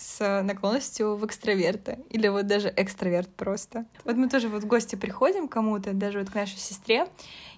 с 0.02 0.42
наклонностью 0.42 1.16
в 1.16 1.24
экстраверта. 1.24 1.98
Или 2.10 2.28
вот 2.28 2.46
даже 2.46 2.72
экстраверт 2.76 3.28
просто. 3.28 3.86
Вот 4.04 4.16
мы 4.16 4.28
тоже 4.28 4.48
вот 4.48 4.64
в 4.64 4.66
гости 4.66 4.96
приходим 4.96 5.48
кому-то, 5.48 5.92
даже 5.92 6.18
вот 6.18 6.30
к 6.30 6.34
нашей 6.34 6.58
сестре, 6.58 7.06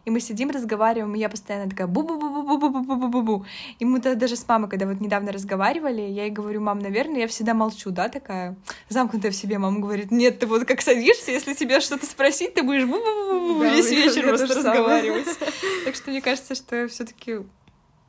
и 0.05 0.11
мы 0.11 0.21
сидим, 0.21 0.51
разговариваем, 0.51 1.15
и 1.15 1.19
я 1.19 1.31
постоянно 1.31 1.71
такая 1.71 1.87
бу-бу-бу-бу-бу-бу-бу-бу-бу. 1.87 3.47
И 3.79 3.85
мы 3.87 3.99
-то 3.99 4.15
даже 4.15 4.37
с 4.37 4.47
мамой, 4.47 4.69
когда 4.69 4.87
вот 4.87 5.01
недавно 5.01 5.33
разговаривали, 5.33 6.03
я 6.03 6.25
ей 6.25 6.31
говорю, 6.31 6.61
мам, 6.61 6.79
наверное, 6.79 7.21
я 7.21 7.27
всегда 7.27 7.55
молчу, 7.55 7.91
да, 7.91 8.09
такая 8.11 8.55
замкнутая 8.91 9.33
в 9.33 9.35
себе. 9.35 9.59
Мама 9.59 9.81
говорит, 9.81 10.11
нет, 10.11 10.39
ты 10.39 10.47
вот 10.47 10.67
как 10.67 10.83
садишься, 10.83 11.31
если 11.31 11.55
тебя 11.55 11.81
что-то 11.81 12.05
спросить, 12.05 12.53
ты 12.55 12.63
будешь 12.63 12.85
бу-бу-бу-бу 12.85 13.63
весь 13.63 13.91
вечер 13.91 14.29
просто 14.29 14.47
разговаривать. 14.47 15.39
Так 15.87 15.95
что 15.95 16.11
мне 16.11 16.21
кажется, 16.21 16.55
что 16.55 16.87
все 16.89 17.05
таки 17.05 17.39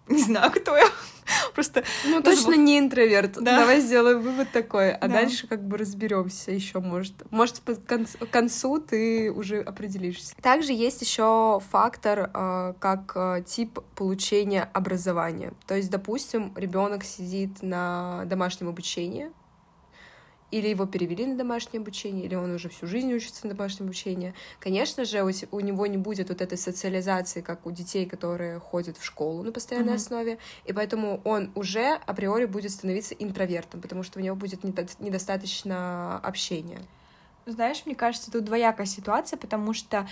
не 0.10 0.22
знаю, 0.22 0.52
кто 0.52 0.78
я. 0.78 0.88
Просто. 1.56 1.84
Ну, 2.06 2.22
точно 2.22 2.56
не 2.56 2.78
интроверт. 2.78 3.34
Да. 3.34 3.60
Давай 3.60 3.82
сделаем 3.82 4.22
вывод 4.22 4.52
такой. 4.52 4.92
А 4.92 5.08
да. 5.08 5.16
дальше 5.16 5.48
как 5.48 5.64
бы 5.64 5.78
разберемся 5.78 6.52
еще, 6.52 6.80
может. 6.80 7.14
Может, 7.32 7.62
к 7.62 8.28
концу 8.28 8.80
ты 8.80 9.32
уже 9.32 9.62
определишься. 9.62 10.36
Также 10.42 10.74
есть 10.74 11.02
еще 11.02 11.60
фактор, 11.72 12.30
э, 12.34 12.74
как 12.80 13.14
э, 13.16 13.44
тип 13.46 13.80
получения 13.96 14.70
образования. 14.74 15.54
То 15.66 15.76
есть, 15.76 15.90
допустим, 15.90 16.54
ребенок 16.56 17.04
сидит 17.04 17.64
на 17.64 18.24
домашнем 18.26 18.70
обучении, 18.70 19.32
или 20.56 20.70
его 20.70 20.86
перевели 20.86 21.26
на 21.26 21.36
домашнее 21.36 21.82
обучение, 21.82 22.26
или 22.26 22.36
он 22.36 22.54
уже 22.56 22.70
всю 22.70 22.88
жизнь 22.88 23.14
учится 23.14 23.46
на 23.46 23.54
домашнем 23.54 23.88
обучении. 23.88 24.34
Конечно 24.62 25.04
же, 25.04 25.22
у, 25.22 25.60
него 25.60 25.86
не 25.86 25.98
будет 25.98 26.30
вот 26.30 26.42
этой 26.42 26.58
социализации, 26.58 27.42
как 27.42 27.66
у 27.66 27.72
детей, 27.72 28.06
которые 28.06 28.60
ходят 28.60 28.98
в 28.98 29.04
школу 29.04 29.44
на 29.44 29.52
постоянной 29.52 29.94
mm-hmm. 29.94 29.96
основе, 29.96 30.38
и 30.64 30.72
поэтому 30.72 31.20
он 31.26 31.52
уже 31.56 32.00
априори 32.06 32.46
будет 32.46 32.72
становиться 32.72 33.14
интровертом, 33.16 33.82
потому 33.82 34.04
что 34.04 34.20
у 34.20 34.22
него 34.22 34.38
будет 34.38 34.64
недо- 34.64 34.88
недостаточно 35.00 36.20
общения. 36.20 36.80
Знаешь, 37.46 37.84
мне 37.86 37.94
кажется, 37.94 38.32
тут 38.32 38.46
двоякая 38.46 38.88
ситуация, 38.88 39.38
потому 39.38 39.74
что 39.74 40.08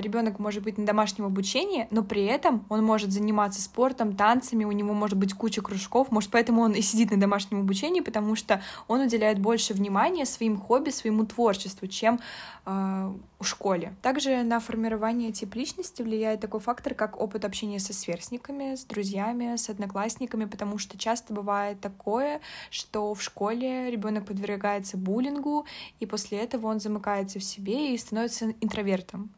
ребенок 0.00 0.38
может 0.38 0.62
быть 0.62 0.78
на 0.78 0.86
домашнем 0.86 1.26
обучении, 1.26 1.86
но 1.90 2.02
при 2.02 2.24
этом 2.24 2.64
он 2.68 2.84
может 2.84 3.12
заниматься 3.12 3.60
спортом, 3.60 4.16
танцами, 4.16 4.64
у 4.64 4.72
него 4.72 4.92
может 4.94 5.18
быть 5.18 5.34
куча 5.34 5.62
кружков, 5.62 6.10
может, 6.10 6.30
поэтому 6.30 6.62
он 6.62 6.72
и 6.72 6.80
сидит 6.80 7.10
на 7.10 7.20
домашнем 7.20 7.60
обучении, 7.60 8.00
потому 8.00 8.36
что 8.36 8.62
он 8.88 9.00
уделяет 9.00 9.38
больше 9.38 9.74
внимания 9.74 10.24
своим 10.26 10.58
хобби, 10.58 10.90
своему 10.90 11.24
творчеству, 11.26 11.86
чем 11.88 12.20
в 12.64 13.44
школе. 13.44 13.94
Также 14.02 14.42
на 14.42 14.58
формирование 14.58 15.30
тип 15.30 15.54
личности 15.54 16.02
влияет 16.02 16.40
такой 16.40 16.58
фактор, 16.58 16.94
как 16.94 17.20
опыт 17.20 17.44
общения 17.44 17.78
со 17.78 17.92
сверстниками, 17.92 18.74
с 18.74 18.84
друзьями, 18.84 19.56
с 19.56 19.68
одноклассниками, 19.70 20.46
потому 20.46 20.78
что 20.78 20.98
часто 20.98 21.32
бывает 21.32 21.80
такое, 21.80 22.40
что 22.70 23.14
в 23.14 23.22
школе 23.22 23.90
ребенок 23.90 24.26
подвергается 24.26 24.96
буллингу, 24.96 25.64
и 26.00 26.06
после 26.06 26.38
этого 26.38 26.66
он 26.66 26.80
замыкается 26.80 27.38
в 27.38 27.44
себе 27.44 27.94
и 27.94 27.98
становится 27.98 28.52
интровертом. 28.60 29.30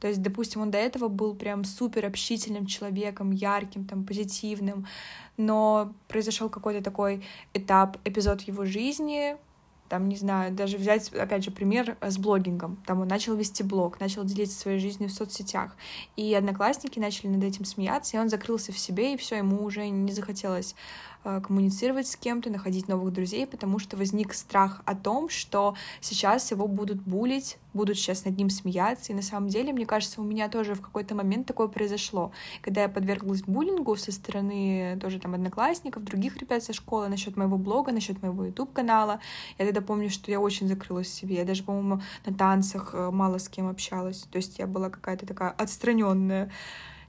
То 0.00 0.08
есть, 0.08 0.22
допустим, 0.22 0.62
он 0.62 0.70
до 0.70 0.78
этого 0.78 1.08
был 1.08 1.34
прям 1.34 1.64
супер 1.64 2.06
общительным 2.06 2.66
человеком, 2.66 3.30
ярким, 3.30 3.84
там, 3.84 4.04
позитивным, 4.04 4.86
но 5.36 5.92
произошел 6.06 6.48
какой-то 6.48 6.82
такой 6.82 7.24
этап, 7.54 7.98
эпизод 8.04 8.42
его 8.42 8.64
жизни, 8.64 9.36
там, 9.88 10.08
не 10.08 10.16
знаю, 10.16 10.52
даже 10.52 10.76
взять, 10.76 11.08
опять 11.14 11.42
же, 11.42 11.50
пример 11.50 11.96
с 12.02 12.18
блогингом. 12.18 12.76
Там 12.86 13.00
он 13.00 13.08
начал 13.08 13.34
вести 13.34 13.62
блог, 13.62 13.98
начал 14.00 14.22
делиться 14.22 14.58
своей 14.58 14.78
жизнью 14.78 15.08
в 15.08 15.12
соцсетях. 15.12 15.74
И 16.14 16.34
одноклассники 16.34 16.98
начали 16.98 17.28
над 17.28 17.42
этим 17.42 17.64
смеяться, 17.64 18.16
и 18.16 18.20
он 18.20 18.28
закрылся 18.28 18.70
в 18.70 18.78
себе, 18.78 19.14
и 19.14 19.16
все, 19.16 19.36
ему 19.36 19.64
уже 19.64 19.88
не 19.88 20.12
захотелось 20.12 20.74
Э, 21.24 21.40
коммуницировать 21.40 22.06
с 22.06 22.16
кем-то, 22.16 22.48
находить 22.48 22.86
новых 22.86 23.12
друзей, 23.12 23.46
потому 23.46 23.80
что 23.80 23.96
возник 23.96 24.32
страх 24.32 24.82
о 24.84 24.94
том, 24.94 25.28
что 25.28 25.74
сейчас 26.00 26.50
его 26.52 26.68
будут 26.68 27.02
булить, 27.02 27.58
будут 27.74 27.96
сейчас 27.96 28.24
над 28.24 28.36
ним 28.36 28.50
смеяться. 28.50 29.12
И 29.12 29.14
на 29.14 29.22
самом 29.22 29.48
деле, 29.48 29.72
мне 29.72 29.86
кажется, 29.86 30.20
у 30.20 30.24
меня 30.24 30.48
тоже 30.48 30.74
в 30.74 30.80
какой-то 30.80 31.14
момент 31.14 31.46
такое 31.46 31.68
произошло. 31.68 32.32
Когда 32.62 32.82
я 32.82 32.88
подверглась 32.88 33.42
буллингу 33.42 33.96
со 33.96 34.12
стороны 34.12 34.98
тоже 35.00 35.18
там 35.18 35.34
одноклассников, 35.34 36.04
других 36.04 36.36
ребят 36.38 36.62
со 36.62 36.72
школы 36.72 37.08
насчет 37.08 37.36
моего 37.36 37.58
блога, 37.58 37.92
насчет 37.92 38.22
моего 38.22 38.44
YouTube-канала. 38.44 39.20
Я 39.58 39.66
тогда 39.66 39.80
помню, 39.80 40.10
что 40.10 40.30
я 40.30 40.40
очень 40.40 40.68
закрылась 40.68 41.08
в 41.08 41.14
себе. 41.14 41.36
Я 41.36 41.44
даже, 41.44 41.62
по-моему, 41.62 42.00
на 42.26 42.34
танцах 42.34 42.90
э, 42.94 43.10
мало 43.10 43.38
с 43.38 43.48
кем 43.48 43.68
общалась. 43.68 44.26
То 44.30 44.36
есть 44.36 44.58
я 44.58 44.66
была 44.66 44.90
какая-то 44.90 45.26
такая 45.26 45.50
отстраненная 45.50 46.50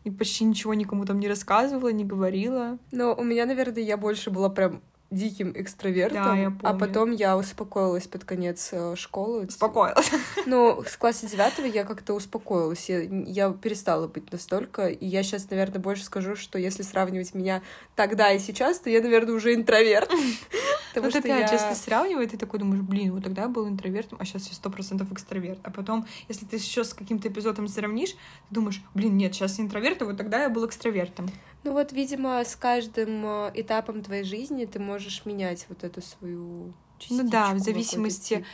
и 0.04 0.12
почти 0.12 0.46
ничего 0.46 0.74
никому 0.74 1.06
там 1.06 1.20
не 1.20 1.28
рассказывала, 1.28 1.90
не 1.90 2.06
говорила. 2.06 2.78
Но 2.92 3.14
у 3.14 3.24
меня, 3.24 3.46
наверное, 3.46 3.84
я 3.84 3.98
больше 3.98 4.30
была 4.30 4.50
прям 4.50 4.82
диким 5.12 5.54
экстравертом, 5.56 6.24
да, 6.24 6.36
я 6.36 6.54
а 6.64 6.74
потом 6.74 7.12
я 7.12 7.38
успокоилась 7.38 8.08
под 8.08 8.24
конец 8.24 8.70
э, 8.72 8.96
школы. 8.96 9.46
Успокоилась. 9.48 10.10
Ну, 10.46 10.84
с 10.88 10.98
класса 10.98 11.28
девятого 11.28 11.66
я 11.66 11.84
как-то 11.84 12.14
успокоилась. 12.14 12.90
Я, 12.90 13.02
я 13.02 13.52
перестала 13.52 14.08
быть 14.08 14.32
настолько. 14.32 14.88
И 14.88 15.06
я 15.06 15.24
сейчас, 15.24 15.50
наверное, 15.50 15.80
больше 15.80 16.04
скажу, 16.04 16.36
что 16.36 16.58
если 16.58 16.84
сравнивать 16.84 17.34
меня 17.34 17.62
тогда 17.96 18.32
и 18.32 18.40
сейчас, 18.40 18.80
то 18.80 18.90
я, 18.90 19.02
наверное, 19.02 19.36
уже 19.36 19.54
интроверт. 19.54 20.10
Потому 20.94 21.12
ну, 21.14 21.20
что 21.20 21.28
я... 21.28 21.40
если 21.40 21.74
сравнивать, 21.74 22.32
ты 22.32 22.38
такой 22.38 22.60
думаешь, 22.60 22.82
блин, 22.82 23.14
вот 23.14 23.24
тогда 23.24 23.44
я 23.44 23.48
был 23.48 23.68
интровертом, 23.68 24.18
а 24.22 24.26
сейчас 24.26 24.48
я 24.48 24.54
сто 24.54 24.70
процентов 24.70 25.12
экстраверт. 25.12 25.60
А 25.64 25.72
потом, 25.72 26.08
если 26.28 26.46
ты 26.46 26.56
еще 26.56 26.84
с 26.84 26.94
каким-то 26.94 27.28
эпизодом 27.28 27.68
сравнишь, 27.68 28.12
ты 28.12 28.18
думаешь, 28.56 28.82
блин, 28.94 29.18
нет, 29.18 29.34
сейчас 29.36 29.60
я 29.60 29.66
интроверт, 29.66 30.02
а 30.02 30.06
вот 30.06 30.18
тогда 30.18 30.44
я 30.44 30.50
был 30.50 30.66
экстравертом. 30.66 31.30
Ну 31.64 31.74
вот, 31.74 31.92
видимо, 31.92 32.44
с 32.44 32.56
каждым 32.56 33.26
э, 33.26 33.52
этапом 33.54 34.02
твоей 34.02 34.24
жизни 34.24 34.66
ты 34.66 34.80
можешь 34.80 34.99
менять 35.26 35.66
вот 35.70 35.84
эту 35.84 36.02
свою 36.02 36.74
частичку. 36.98 37.24
Ну 37.24 37.30
да, 37.30 37.54
в 37.54 37.60
зависимости... 37.60 38.46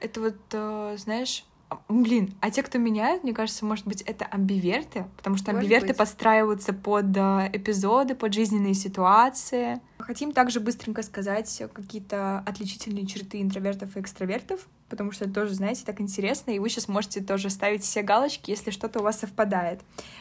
Это 0.00 0.20
вот, 0.22 0.38
э, 0.52 0.96
знаешь, 0.96 1.44
Блин, 1.88 2.34
а 2.40 2.50
те, 2.50 2.62
кто 2.62 2.78
меняет, 2.78 3.22
мне 3.22 3.32
кажется, 3.32 3.64
может 3.64 3.86
быть, 3.86 4.02
это 4.02 4.24
амбиверты, 4.24 5.06
потому 5.16 5.36
что 5.36 5.52
может 5.52 5.62
амбиверты 5.64 5.88
быть. 5.88 5.96
подстраиваются 5.96 6.72
под 6.72 7.16
э, 7.16 7.50
эпизоды, 7.52 8.14
под 8.14 8.34
жизненные 8.34 8.74
ситуации. 8.74 9.80
Хотим 9.98 10.32
также 10.32 10.58
быстренько 10.58 11.02
сказать 11.02 11.62
какие-то 11.72 12.40
отличительные 12.40 13.06
черты 13.06 13.40
интровертов 13.40 13.96
и 13.96 14.00
экстравертов, 14.00 14.66
потому 14.88 15.12
что 15.12 15.26
это 15.26 15.34
тоже, 15.34 15.54
знаете, 15.54 15.84
так 15.84 16.00
интересно, 16.00 16.50
и 16.50 16.58
вы 16.58 16.68
сейчас 16.68 16.88
можете 16.88 17.20
тоже 17.20 17.50
ставить 17.50 17.84
все 17.84 18.02
галочки, 18.02 18.50
если 18.50 18.72
что-то 18.72 18.98
у 18.98 19.02
вас 19.02 19.20
совпадает. 19.20 19.80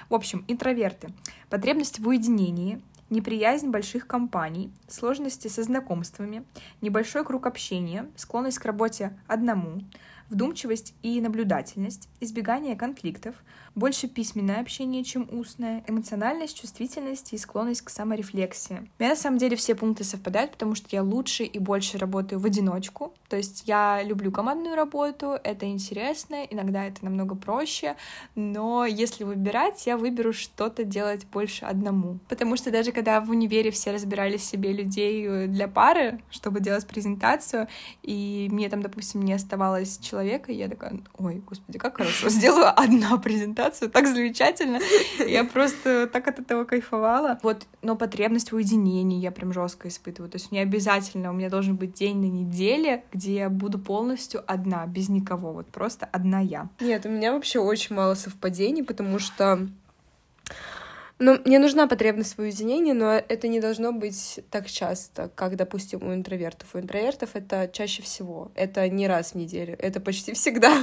В 0.09 0.13
общем, 0.13 0.45
интроверты. 0.47 1.09
Потребность 1.49 1.99
в 1.99 2.07
уединении, 2.07 2.81
неприязнь 3.09 3.69
больших 3.69 4.07
компаний, 4.07 4.71
сложности 4.87 5.47
со 5.47 5.63
знакомствами, 5.63 6.43
небольшой 6.81 7.23
круг 7.23 7.47
общения, 7.47 8.09
склонность 8.15 8.59
к 8.59 8.65
работе 8.65 9.17
одному, 9.27 9.81
вдумчивость 10.29 10.93
и 11.01 11.19
наблюдательность, 11.21 12.09
избегание 12.19 12.75
конфликтов, 12.75 13.35
больше 13.75 14.07
письменное 14.07 14.59
общение, 14.59 15.03
чем 15.03 15.27
устное, 15.31 15.83
эмоциональность, 15.87 16.59
чувствительность 16.59 17.33
и 17.33 17.37
склонность 17.37 17.81
к 17.81 17.89
саморефлексии. 17.89 18.89
У 18.99 19.03
меня 19.03 19.11
на 19.11 19.15
самом 19.15 19.37
деле 19.37 19.55
все 19.55 19.75
пункты 19.75 20.03
совпадают, 20.03 20.51
потому 20.51 20.75
что 20.75 20.87
я 20.91 21.03
лучше 21.03 21.43
и 21.43 21.59
больше 21.59 21.97
работаю 21.97 22.39
в 22.39 22.45
одиночку. 22.45 23.13
То 23.29 23.37
есть 23.37 23.63
я 23.67 24.01
люблю 24.03 24.31
командную 24.31 24.75
работу, 24.75 25.37
это 25.43 25.65
интересно, 25.67 26.43
иногда 26.49 26.85
это 26.85 27.05
намного 27.05 27.35
проще, 27.35 27.95
но 28.35 28.85
если 28.85 29.23
выбирать, 29.23 29.85
я 29.87 29.97
выберу 29.97 30.33
что-то 30.33 30.83
делать 30.83 31.25
больше 31.27 31.65
одному. 31.65 32.19
Потому 32.27 32.57
что 32.57 32.71
даже 32.71 32.91
когда 32.91 33.21
в 33.21 33.29
универе 33.29 33.71
все 33.71 33.91
разбирали 33.91 34.37
себе 34.37 34.73
людей 34.73 35.25
э, 35.27 35.47
для 35.47 35.67
пары, 35.67 36.21
чтобы 36.29 36.59
делать 36.59 36.85
презентацию, 36.87 37.67
и 38.03 38.47
мне 38.51 38.69
там, 38.69 38.81
допустим, 38.81 39.21
не 39.21 39.33
оставалось 39.33 39.97
человека, 40.19 40.51
и 40.51 40.55
я 40.55 40.67
такая, 40.67 40.99
ой, 41.17 41.41
господи, 41.45 41.79
как 41.79 41.97
хорошо, 41.97 42.29
сделаю 42.29 42.71
одна 42.75 43.17
презентацию, 43.17 43.89
так 43.89 44.07
замечательно. 44.07 44.79
Я 45.25 45.43
просто 45.43 46.07
так 46.07 46.27
от 46.27 46.39
этого 46.39 46.65
кайфовала. 46.65 47.39
Вот, 47.43 47.65
но 47.81 47.95
потребность 47.95 48.51
в 48.51 48.55
уединении 48.55 49.19
я 49.19 49.31
прям 49.31 49.53
жестко 49.53 49.87
испытываю. 49.87 50.29
То 50.29 50.37
есть 50.37 50.51
мне 50.51 50.61
обязательно, 50.61 51.29
у 51.29 51.33
меня 51.33 51.49
должен 51.49 51.75
быть 51.75 51.93
день 51.93 52.17
на 52.17 52.25
неделе, 52.25 53.03
где 53.13 53.35
я 53.35 53.49
буду 53.49 53.79
полностью 53.79 54.43
одна, 54.45 54.85
без 54.85 55.09
никого, 55.09 55.53
вот 55.53 55.67
просто 55.67 56.07
одна 56.11 56.39
я. 56.39 56.67
Нет, 56.79 57.05
у 57.05 57.09
меня 57.09 57.33
вообще 57.33 57.59
очень 57.59 57.95
мало 57.95 58.15
совпадений, 58.15 58.83
потому 58.83 59.19
что 59.19 59.67
ну, 61.21 61.37
мне 61.43 61.59
нужна 61.59 61.85
потребность 61.85 62.37
в 62.37 62.39
уединении, 62.39 62.93
но 62.93 63.11
это 63.11 63.49
не 63.49 63.59
должно 63.59 63.91
быть 63.91 64.39
так 64.49 64.67
часто, 64.67 65.29
как, 65.35 65.57
допустим, 65.57 66.01
у 66.01 66.13
интровертов. 66.13 66.73
У 66.73 66.79
интровертов 66.79 67.31
это 67.33 67.69
чаще 67.73 68.01
всего. 68.01 68.53
Это 68.55 68.87
не 68.87 69.05
раз 69.05 69.33
в 69.33 69.35
неделю. 69.35 69.75
Это 69.79 69.99
почти 69.99 70.31
всегда. 70.31 70.73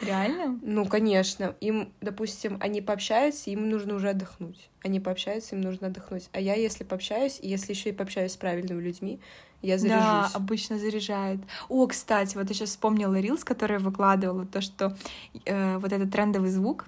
Реально? 0.00 0.58
Ну, 0.62 0.86
конечно. 0.86 1.54
Им, 1.60 1.92
допустим, 2.00 2.56
они 2.60 2.80
пообщаются, 2.80 3.50
им 3.50 3.68
нужно 3.68 3.94
уже 3.94 4.08
отдохнуть. 4.08 4.70
Они 4.82 4.98
пообщаются, 4.98 5.56
им 5.56 5.60
нужно 5.60 5.88
отдохнуть. 5.88 6.30
А 6.32 6.40
я, 6.40 6.54
если 6.54 6.84
пообщаюсь, 6.84 7.38
и 7.42 7.48
если 7.48 7.72
еще 7.72 7.90
и 7.90 7.92
пообщаюсь 7.92 8.32
с 8.32 8.36
правильными 8.38 8.80
людьми, 8.80 9.20
я 9.60 9.76
заряжусь. 9.76 10.02
Да, 10.02 10.30
обычно 10.32 10.78
заряжает. 10.78 11.40
О, 11.68 11.86
кстати, 11.86 12.34
вот 12.38 12.48
я 12.48 12.54
сейчас 12.54 12.70
вспомнила 12.70 13.20
Рилс, 13.20 13.44
который 13.44 13.78
выкладывала, 13.78 14.46
то, 14.46 14.62
что 14.62 14.96
э, 15.44 15.76
вот 15.76 15.92
этот 15.92 16.10
трендовый 16.10 16.48
звук. 16.48 16.86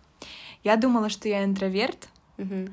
Я 0.63 0.77
думала, 0.77 1.11
что 1.11 1.29
я 1.29 1.45
интроверт, 1.45 2.09
угу 2.39 2.69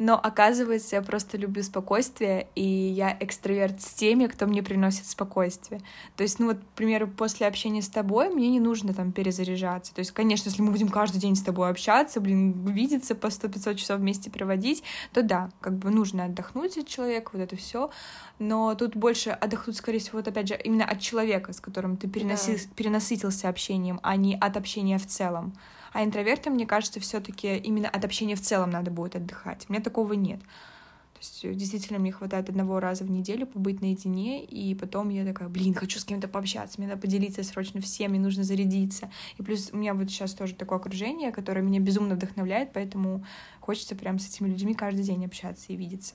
Но 0.00 0.18
оказывается, 0.18 0.96
я 0.96 1.02
просто 1.02 1.36
люблю 1.36 1.62
спокойствие, 1.62 2.48
и 2.54 2.64
я 2.64 3.14
экстраверт 3.20 3.82
с 3.82 3.92
теми, 3.92 4.28
кто 4.28 4.46
мне 4.46 4.62
приносит 4.62 5.04
спокойствие. 5.04 5.82
То 6.16 6.22
есть, 6.22 6.38
ну 6.38 6.46
вот, 6.46 6.56
к 6.56 6.74
примеру, 6.74 7.06
после 7.06 7.46
общения 7.46 7.82
с 7.82 7.88
тобой 7.90 8.30
мне 8.30 8.48
не 8.48 8.60
нужно 8.60 8.94
там 8.94 9.12
перезаряжаться. 9.12 9.94
То 9.94 9.98
есть, 9.98 10.12
конечно, 10.12 10.48
если 10.48 10.62
мы 10.62 10.70
будем 10.70 10.88
каждый 10.88 11.18
день 11.18 11.36
с 11.36 11.42
тобой 11.42 11.68
общаться, 11.68 12.18
блин, 12.18 12.64
видеться 12.64 13.14
по 13.14 13.26
100-500 13.26 13.74
часов 13.74 14.00
вместе 14.00 14.30
проводить, 14.30 14.82
то 15.12 15.22
да, 15.22 15.50
как 15.60 15.76
бы 15.76 15.90
нужно 15.90 16.24
отдохнуть 16.24 16.78
от 16.78 16.88
человека, 16.88 17.32
вот 17.34 17.42
это 17.42 17.56
все. 17.56 17.90
Но 18.38 18.74
тут 18.74 18.96
больше 18.96 19.28
отдохнуть, 19.28 19.76
скорее 19.76 19.98
всего, 19.98 20.16
вот 20.20 20.28
опять 20.28 20.48
же, 20.48 20.58
именно 20.64 20.86
от 20.86 21.00
человека, 21.00 21.52
с 21.52 21.60
которым 21.60 21.98
ты 21.98 22.08
переноси... 22.08 22.52
да. 22.52 22.74
перенасытился 22.74 23.50
общением, 23.50 24.00
а 24.02 24.16
не 24.16 24.34
от 24.34 24.56
общения 24.56 24.96
в 24.96 25.06
целом. 25.06 25.52
А 25.92 26.04
интровертам, 26.04 26.54
мне 26.54 26.66
кажется, 26.66 27.00
все-таки 27.00 27.56
именно 27.56 27.88
от 27.88 28.04
общения 28.04 28.36
в 28.36 28.40
целом 28.40 28.70
надо 28.70 28.90
будет 28.90 29.16
отдыхать. 29.16 29.66
У 29.68 29.72
меня 29.72 29.82
такого 29.82 30.12
нет. 30.12 30.40
То 30.40 31.26
есть 31.26 31.44
э, 31.44 31.54
действительно 31.54 31.98
мне 31.98 32.12
хватает 32.12 32.48
одного 32.48 32.80
раза 32.80 33.04
в 33.04 33.10
неделю 33.10 33.46
побыть 33.46 33.82
наедине, 33.82 34.42
и 34.42 34.74
потом 34.74 35.10
я 35.10 35.24
такая, 35.26 35.48
блин, 35.50 35.74
хочу 35.74 35.98
с 35.98 36.04
кем-то 36.04 36.28
пообщаться, 36.28 36.80
мне 36.80 36.88
надо 36.88 37.00
поделиться 37.00 37.42
срочно 37.42 37.82
всем, 37.82 38.12
мне 38.12 38.20
нужно 38.20 38.42
зарядиться. 38.42 39.10
И 39.36 39.42
плюс 39.42 39.68
у 39.72 39.76
меня 39.76 39.92
вот 39.92 40.08
сейчас 40.08 40.32
тоже 40.32 40.54
такое 40.54 40.78
окружение, 40.78 41.30
которое 41.30 41.60
меня 41.60 41.78
безумно 41.78 42.14
вдохновляет, 42.14 42.72
поэтому 42.72 43.24
хочется 43.60 43.94
прям 43.96 44.18
с 44.18 44.28
этими 44.28 44.48
людьми 44.48 44.74
каждый 44.74 45.02
день 45.02 45.24
общаться 45.26 45.72
и 45.72 45.76
видеться. 45.76 46.14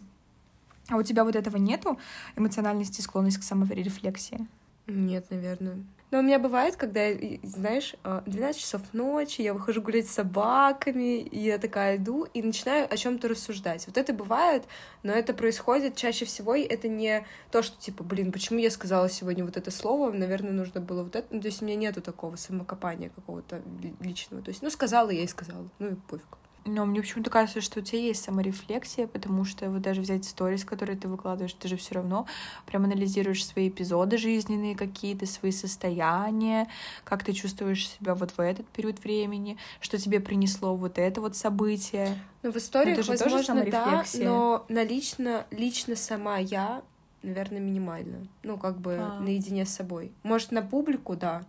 А 0.90 0.98
у 0.98 1.04
тебя 1.04 1.24
вот 1.24 1.36
этого 1.36 1.58
нету 1.58 2.00
эмоциональности, 2.36 3.02
склонность 3.02 3.38
к 3.38 3.44
саморефлексии? 3.44 4.48
Нет, 4.88 5.30
наверное. 5.30 5.84
Но 6.16 6.22
у 6.22 6.24
меня 6.24 6.40
бывает, 6.40 6.78
когда, 6.78 7.10
знаешь, 7.44 7.94
12 8.04 8.42
а, 8.42 8.54
часов 8.54 8.82
ночи, 8.94 9.42
я 9.42 9.54
выхожу 9.54 9.82
гулять 9.82 10.08
с 10.08 10.12
собаками, 10.12 11.20
и 11.20 11.40
я 11.40 11.58
такая 11.58 11.98
иду 11.98 12.24
и 12.34 12.42
начинаю 12.42 12.88
о 12.90 12.96
чем 12.96 13.20
то 13.20 13.28
рассуждать. 13.28 13.86
Вот 13.86 13.98
это 13.98 14.14
бывает, 14.14 14.64
но 15.04 15.12
это 15.12 15.34
происходит 15.34 15.98
чаще 15.98 16.24
всего, 16.24 16.56
и 16.56 16.62
это 16.62 16.88
не 16.88 17.26
то, 17.52 17.62
что 17.62 17.78
типа, 17.78 18.06
блин, 18.06 18.32
почему 18.32 18.60
я 18.60 18.72
сказала 18.72 19.10
сегодня 19.10 19.44
вот 19.44 19.58
это 19.58 19.72
слово, 19.72 20.10
наверное, 20.10 20.54
нужно 20.54 20.80
было 20.80 21.04
вот 21.04 21.18
это. 21.18 21.28
Ну, 21.32 21.42
то 21.42 21.48
есть 21.48 21.62
у 21.62 21.66
меня 21.66 21.76
нету 21.76 22.02
такого 22.02 22.38
самокопания 22.38 23.10
какого-то 23.10 23.62
личного. 24.00 24.42
То 24.42 24.52
есть, 24.52 24.62
ну, 24.62 24.70
сказала 24.70 25.10
я 25.10 25.24
и 25.24 25.28
сказала, 25.28 25.68
ну 25.80 25.88
и 25.90 25.96
пофиг. 25.96 26.38
Но 26.68 26.84
мне 26.88 27.02
почему-то 27.02 27.30
кажется, 27.30 27.62
что 27.62 27.80
у 27.80 27.84
тебя 27.84 28.00
есть 28.00 28.24
саморефлексия, 28.24 29.06
потому 29.06 29.46
что 29.46 29.70
вот 29.70 29.84
даже 29.84 30.02
взять 30.02 30.26
сторис, 30.26 30.66
которые 30.66 30.98
ты 30.98 31.08
выкладываешь, 31.08 31.54
ты 31.54 31.68
же 31.68 31.78
все 31.78 31.94
равно 31.94 32.26
прям 32.66 32.86
анализируешь 32.86 33.46
свои 33.46 33.70
эпизоды 33.70 34.18
жизненные 34.18 34.76
какие-то, 34.76 35.28
свои 35.28 35.52
состояния, 35.52 36.68
как 37.04 37.24
ты 37.24 37.34
чувствуешь 37.34 37.88
себя 37.88 38.16
вот 38.16 38.32
в 38.32 38.40
этот 38.40 38.68
период 38.70 39.04
времени, 39.04 39.58
что 39.80 40.00
тебе 40.00 40.20
принесло 40.20 40.76
вот 40.76 40.98
это 40.98 41.22
вот 41.22 41.36
событие. 41.36 42.18
Ну, 42.42 42.52
в 42.52 42.58
историях, 42.58 42.98
ну, 42.98 43.04
возможно, 43.14 43.64
да, 43.70 44.04
но 44.16 44.66
на 44.68 44.84
лично, 44.84 45.46
лично 45.52 45.96
сама 45.96 46.40
я, 46.40 46.82
наверное, 47.22 47.60
минимально. 47.60 48.28
Ну, 48.42 48.58
как 48.58 48.80
бы 48.80 48.98
а. 49.00 49.20
наедине 49.20 49.68
с 49.68 49.70
собой. 49.70 50.12
Может, 50.24 50.52
на 50.52 50.64
публику, 50.64 51.16
да. 51.16 51.46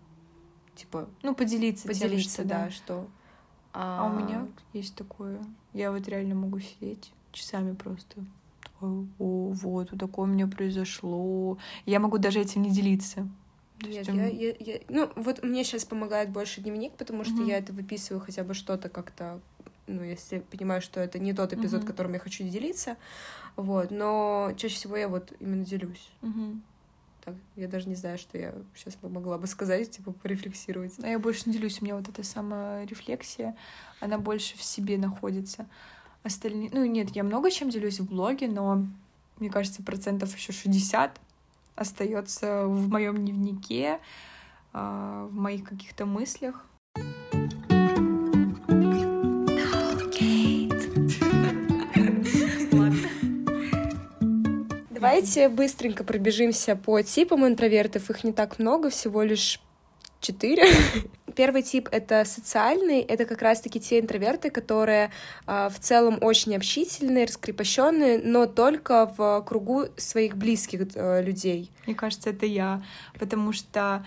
Типа... 0.74 1.08
Ну, 1.22 1.34
поделиться 1.34 1.88
Поделиться, 1.88 2.42
тем, 2.42 2.44
что, 2.44 2.54
да, 2.54 2.70
что 2.70 3.08
а... 3.78 4.00
а 4.00 4.06
у 4.06 4.18
меня 4.18 4.46
есть 4.72 4.94
такое. 4.94 5.38
Я 5.74 5.92
вот 5.92 6.08
реально 6.08 6.34
могу 6.34 6.60
сидеть 6.60 7.12
часами 7.32 7.74
просто. 7.74 8.24
О, 8.80 9.04
вот, 9.18 9.90
вот 9.90 10.00
такое 10.00 10.24
у 10.24 10.28
меня 10.28 10.46
произошло. 10.46 11.58
Я 11.84 12.00
могу 12.00 12.16
даже 12.16 12.40
этим 12.40 12.62
не 12.62 12.70
делиться. 12.70 13.28
Нет, 13.82 14.08
я, 14.08 14.26
я, 14.26 14.54
я, 14.58 14.80
ну 14.88 15.10
вот 15.16 15.42
мне 15.42 15.62
сейчас 15.62 15.84
помогает 15.84 16.30
больше 16.30 16.62
дневник, 16.62 16.92
потому 16.92 17.24
что 17.24 17.34
mm-hmm. 17.34 17.48
я 17.48 17.58
это 17.58 17.74
выписываю 17.74 18.22
хотя 18.24 18.42
бы 18.42 18.54
что-то 18.54 18.88
как-то, 18.88 19.38
ну 19.86 20.02
если 20.02 20.38
понимаю, 20.38 20.80
что 20.80 20.98
это 20.98 21.18
не 21.18 21.34
тот 21.34 21.52
эпизод, 21.52 21.82
mm-hmm. 21.82 21.86
которым 21.86 22.14
я 22.14 22.18
хочу 22.18 22.44
делиться, 22.44 22.96
вот, 23.56 23.90
но 23.90 24.52
чаще 24.56 24.76
всего 24.76 24.96
я 24.96 25.08
вот 25.08 25.34
именно 25.40 25.66
делюсь. 25.66 26.10
Mm-hmm 26.22 26.60
так, 27.26 27.34
я 27.56 27.66
даже 27.66 27.88
не 27.88 27.96
знаю, 27.96 28.18
что 28.18 28.38
я 28.38 28.54
сейчас 28.76 28.96
могла 29.02 29.36
бы 29.36 29.48
сказать, 29.48 29.90
типа, 29.90 30.12
порефлексировать. 30.12 30.94
А 31.02 31.08
я 31.08 31.18
больше 31.18 31.42
не 31.46 31.54
делюсь, 31.54 31.82
у 31.82 31.84
меня 31.84 31.96
вот 31.96 32.08
эта 32.08 32.22
самая 32.22 32.86
рефлексия, 32.86 33.56
она 33.98 34.16
больше 34.16 34.56
в 34.56 34.62
себе 34.62 34.96
находится. 34.96 35.66
Остальные, 36.22 36.70
ну 36.72 36.84
нет, 36.84 37.10
я 37.16 37.24
много 37.24 37.50
чем 37.50 37.68
делюсь 37.68 37.98
в 37.98 38.06
блоге, 38.06 38.46
но 38.46 38.86
мне 39.40 39.50
кажется, 39.50 39.82
процентов 39.82 40.36
еще 40.36 40.52
60 40.52 41.20
остается 41.74 42.66
в 42.66 42.88
моем 42.88 43.16
дневнике, 43.16 43.98
а, 44.72 45.26
в 45.26 45.34
моих 45.34 45.64
каких-то 45.64 46.06
мыслях. 46.06 46.64
Давайте 55.16 55.48
быстренько 55.48 56.04
пробежимся 56.04 56.76
по 56.76 57.00
типам 57.00 57.46
интровертов. 57.46 58.10
Их 58.10 58.22
не 58.22 58.34
так 58.34 58.58
много, 58.58 58.90
всего 58.90 59.22
лишь 59.22 59.62
четыре. 60.20 60.64
Первый 61.34 61.62
тип— 61.62 61.88
это 61.90 62.26
социальный, 62.26 63.00
это 63.00 63.24
как 63.24 63.40
раз-таки 63.40 63.80
те 63.80 63.98
интроверты, 63.98 64.50
которые 64.50 65.10
э, 65.46 65.70
в 65.70 65.80
целом 65.80 66.18
очень 66.20 66.54
общительные, 66.54 67.24
раскрепощенные, 67.24 68.20
но 68.22 68.44
только 68.44 69.10
в 69.16 69.42
кругу 69.46 69.86
своих 69.96 70.36
близких 70.36 70.82
э, 70.94 71.22
людей. 71.22 71.70
Мне 71.86 71.94
кажется, 71.94 72.28
это 72.28 72.44
я, 72.44 72.82
потому 73.18 73.54
что 73.54 74.04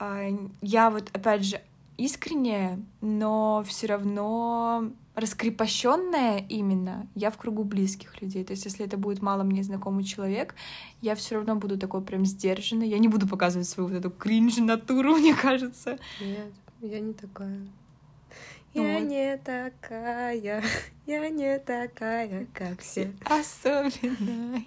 э, 0.00 0.30
я 0.60 0.90
вот, 0.90 1.08
опять 1.12 1.44
же, 1.44 1.60
искренняя, 1.98 2.80
но 3.00 3.64
все 3.64 3.86
равно 3.86 4.90
раскрепощенная 5.20 6.44
именно, 6.48 7.06
я 7.14 7.30
в 7.30 7.36
кругу 7.36 7.64
близких 7.64 8.20
людей. 8.20 8.44
То 8.44 8.52
есть, 8.52 8.64
если 8.64 8.86
это 8.86 8.96
будет 8.96 9.22
мало 9.22 9.42
мне 9.42 9.62
знакомый 9.62 10.04
человек, 10.04 10.54
я 11.02 11.14
все 11.14 11.36
равно 11.36 11.56
буду 11.56 11.78
такой 11.78 12.02
прям 12.02 12.24
сдержанной. 12.24 12.88
Я 12.88 12.98
не 12.98 13.08
буду 13.08 13.26
показывать 13.26 13.68
свою 13.68 13.88
вот 13.88 13.98
эту 13.98 14.10
кринж-натуру, 14.10 15.16
мне 15.18 15.34
кажется. 15.34 15.98
Нет, 16.20 16.52
я 16.80 17.00
не 17.00 17.12
такая. 17.12 17.66
Ну 18.74 18.86
я 18.86 18.98
вот. 18.98 19.08
не 19.08 19.36
такая, 19.38 20.62
я 21.06 21.28
не 21.30 21.58
такая, 21.58 22.46
как 22.52 22.80
все. 22.80 23.12
Особенная. 23.24 24.62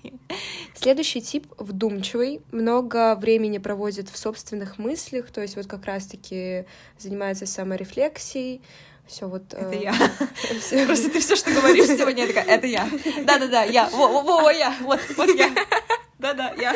Следующий 0.74 1.22
тип 1.22 1.48
вдумчивый, 1.58 2.42
много 2.52 3.16
времени 3.16 3.60
проводит 3.60 4.10
в 4.10 4.18
собственных 4.18 4.80
мыслях, 4.80 5.32
то 5.32 5.42
есть 5.42 5.56
вот 5.56 5.68
как 5.68 5.86
раз-таки 5.86 6.66
занимается 6.98 7.46
саморефлексией, 7.46 8.62
все 9.08 9.28
вот... 9.28 9.54
Это 9.54 9.74
э, 9.74 9.84
я. 9.84 9.94
Просто 10.86 11.10
ты 11.10 11.20
все, 11.20 11.36
что 11.36 11.52
говоришь 11.52 11.88
сегодня, 11.88 12.26
я 12.26 12.28
такая, 12.28 12.46
это 12.46 12.68
я. 12.68 12.88
Да-да-да, 13.24 13.64
я. 13.64 13.90
Во-во-во, 13.90 14.50
я. 14.52 14.74
Вот, 14.82 15.00
вот 15.18 15.30
я. 15.36 15.50
Да-да, 16.20 16.54
я. 16.58 16.76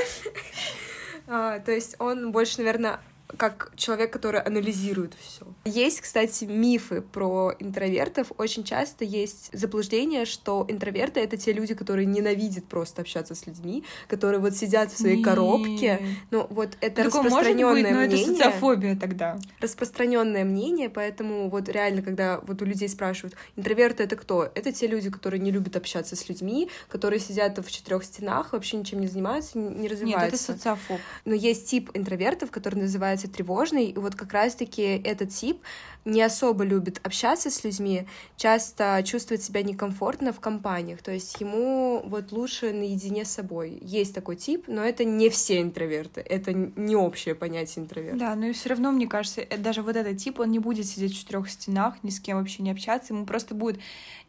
А, 1.28 1.60
то 1.60 1.72
есть 1.72 1.96
он 2.00 2.32
больше, 2.32 2.58
наверное, 2.58 3.00
как 3.38 3.72
человек, 3.76 4.14
который 4.14 4.40
анализирует 4.40 5.14
все. 5.20 5.46
Есть, 5.66 6.02
кстати, 6.02 6.46
мифы 6.46 7.02
про 7.02 7.54
интровертов. 7.60 8.32
Очень 8.38 8.64
часто 8.64 9.04
есть 9.04 9.50
заблуждение, 9.52 10.26
что 10.26 10.66
интроверты— 10.68 11.20
это 11.22 11.36
те 11.36 11.52
люди, 11.52 11.74
которые 11.74 12.06
ненавидят 12.06 12.66
просто 12.66 13.02
общаться 13.02 13.36
с 13.36 13.48
людьми, 13.48 13.84
которые 14.08 14.40
вот 14.40 14.56
сидят 14.56 14.92
в 14.92 14.98
своей 14.98 15.18
Нет. 15.18 15.26
коробке. 15.26 16.02
Ну, 16.32 16.48
вот 16.50 16.78
это 16.82 17.04
Такое 17.04 17.24
распространенное 17.24 17.74
быть, 17.74 17.92
но 17.92 17.98
мнение. 17.98 18.22
это 18.22 18.32
социофобия 18.32 18.96
тогда. 18.96 19.40
Распространенное 19.60 20.46
мнение, 20.46 20.90
поэтому 20.90 21.50
вот 21.50 21.68
реально, 21.68 22.02
когда 22.04 22.40
вот 22.42 22.62
у 22.62 22.66
людей 22.66 22.88
спрашивают, 22.88 23.36
интроверты— 23.56 24.04
это 24.06 24.16
кто? 24.16 24.44
Это 24.54 24.72
те 24.72 24.88
люди, 24.88 25.10
которые 25.10 25.42
не 25.42 25.52
любят 25.52 25.76
общаться 25.76 26.16
с 26.16 26.30
людьми, 26.30 26.70
которые 26.90 27.20
сидят 27.20 27.58
в 27.58 27.72
четырех 27.72 28.04
стенах, 28.04 28.54
вообще 28.54 28.78
ничем 28.78 29.02
не 29.02 29.08
занимаются, 29.08 29.58
не 29.58 29.88
развиваются. 29.88 30.26
Нет, 30.26 30.34
это 30.34 30.38
социофоб. 30.38 31.00
Но 31.26 31.34
есть 31.34 31.68
тип 31.70 31.90
интровертов, 31.94 32.52
который 32.52 32.76
называется 32.76 33.15
является 33.16 33.30
тревожной. 33.30 33.86
И 33.88 33.98
вот 33.98 34.16
как 34.16 34.34
раз-таки 34.34 34.82
этот 34.82 35.30
тип 35.30 35.62
не 36.04 36.22
особо 36.22 36.64
любит 36.64 37.00
общаться 37.04 37.50
с 37.50 37.64
людьми, 37.64 38.06
часто 38.38 39.02
чувствует 39.04 39.42
себя 39.42 39.64
некомфортно 39.64 40.34
в 40.34 40.40
компаниях. 40.40 41.02
То 41.02 41.12
есть 41.12 41.40
ему 41.42 42.04
вот 42.06 42.32
лучше 42.32 42.74
наедине 42.74 43.26
с 43.26 43.32
собой. 43.32 43.80
Есть 43.82 44.14
такой 44.14 44.36
тип, 44.36 44.66
но 44.68 44.84
это 44.84 45.04
не 45.04 45.30
все 45.30 45.62
интроверты. 45.62 46.22
Это 46.22 46.54
не 46.54 46.96
общее 46.96 47.34
понятие 47.34 47.86
интроверта. 47.86 48.20
Да, 48.20 48.36
но 48.36 48.48
и 48.48 48.54
все 48.54 48.70
равно, 48.70 48.92
мне 48.92 49.08
кажется, 49.08 49.42
э, 49.42 49.58
даже 49.58 49.82
вот 49.82 49.96
этот 49.96 50.18
тип, 50.18 50.40
он 50.40 50.52
не 50.52 50.60
будет 50.60 50.86
сидеть 50.86 51.14
в 51.14 51.18
четырех 51.18 51.50
стенах, 51.50 51.96
ни 52.04 52.10
с 52.10 52.20
кем 52.20 52.38
вообще 52.38 52.62
не 52.62 52.72
общаться. 52.72 53.14
Ему 53.14 53.26
просто 53.26 53.56
будет 53.56 53.80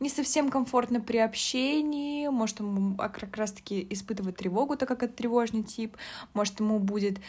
не 0.01 0.09
совсем 0.09 0.49
комфортно 0.49 1.01
при 1.01 1.18
общении. 1.18 2.29
Может, 2.29 2.61
ему 2.61 2.96
как 2.96 3.37
раз-таки 3.37 3.87
испытывать 3.90 4.37
тревогу, 4.37 4.77
так 4.77 4.88
как 4.88 5.03
это 5.03 5.12
тревожный 5.12 5.62
тип. 5.62 5.96
Может, 6.33 6.61
ему 6.61 6.79
будет 6.79 7.18
а, 7.18 7.20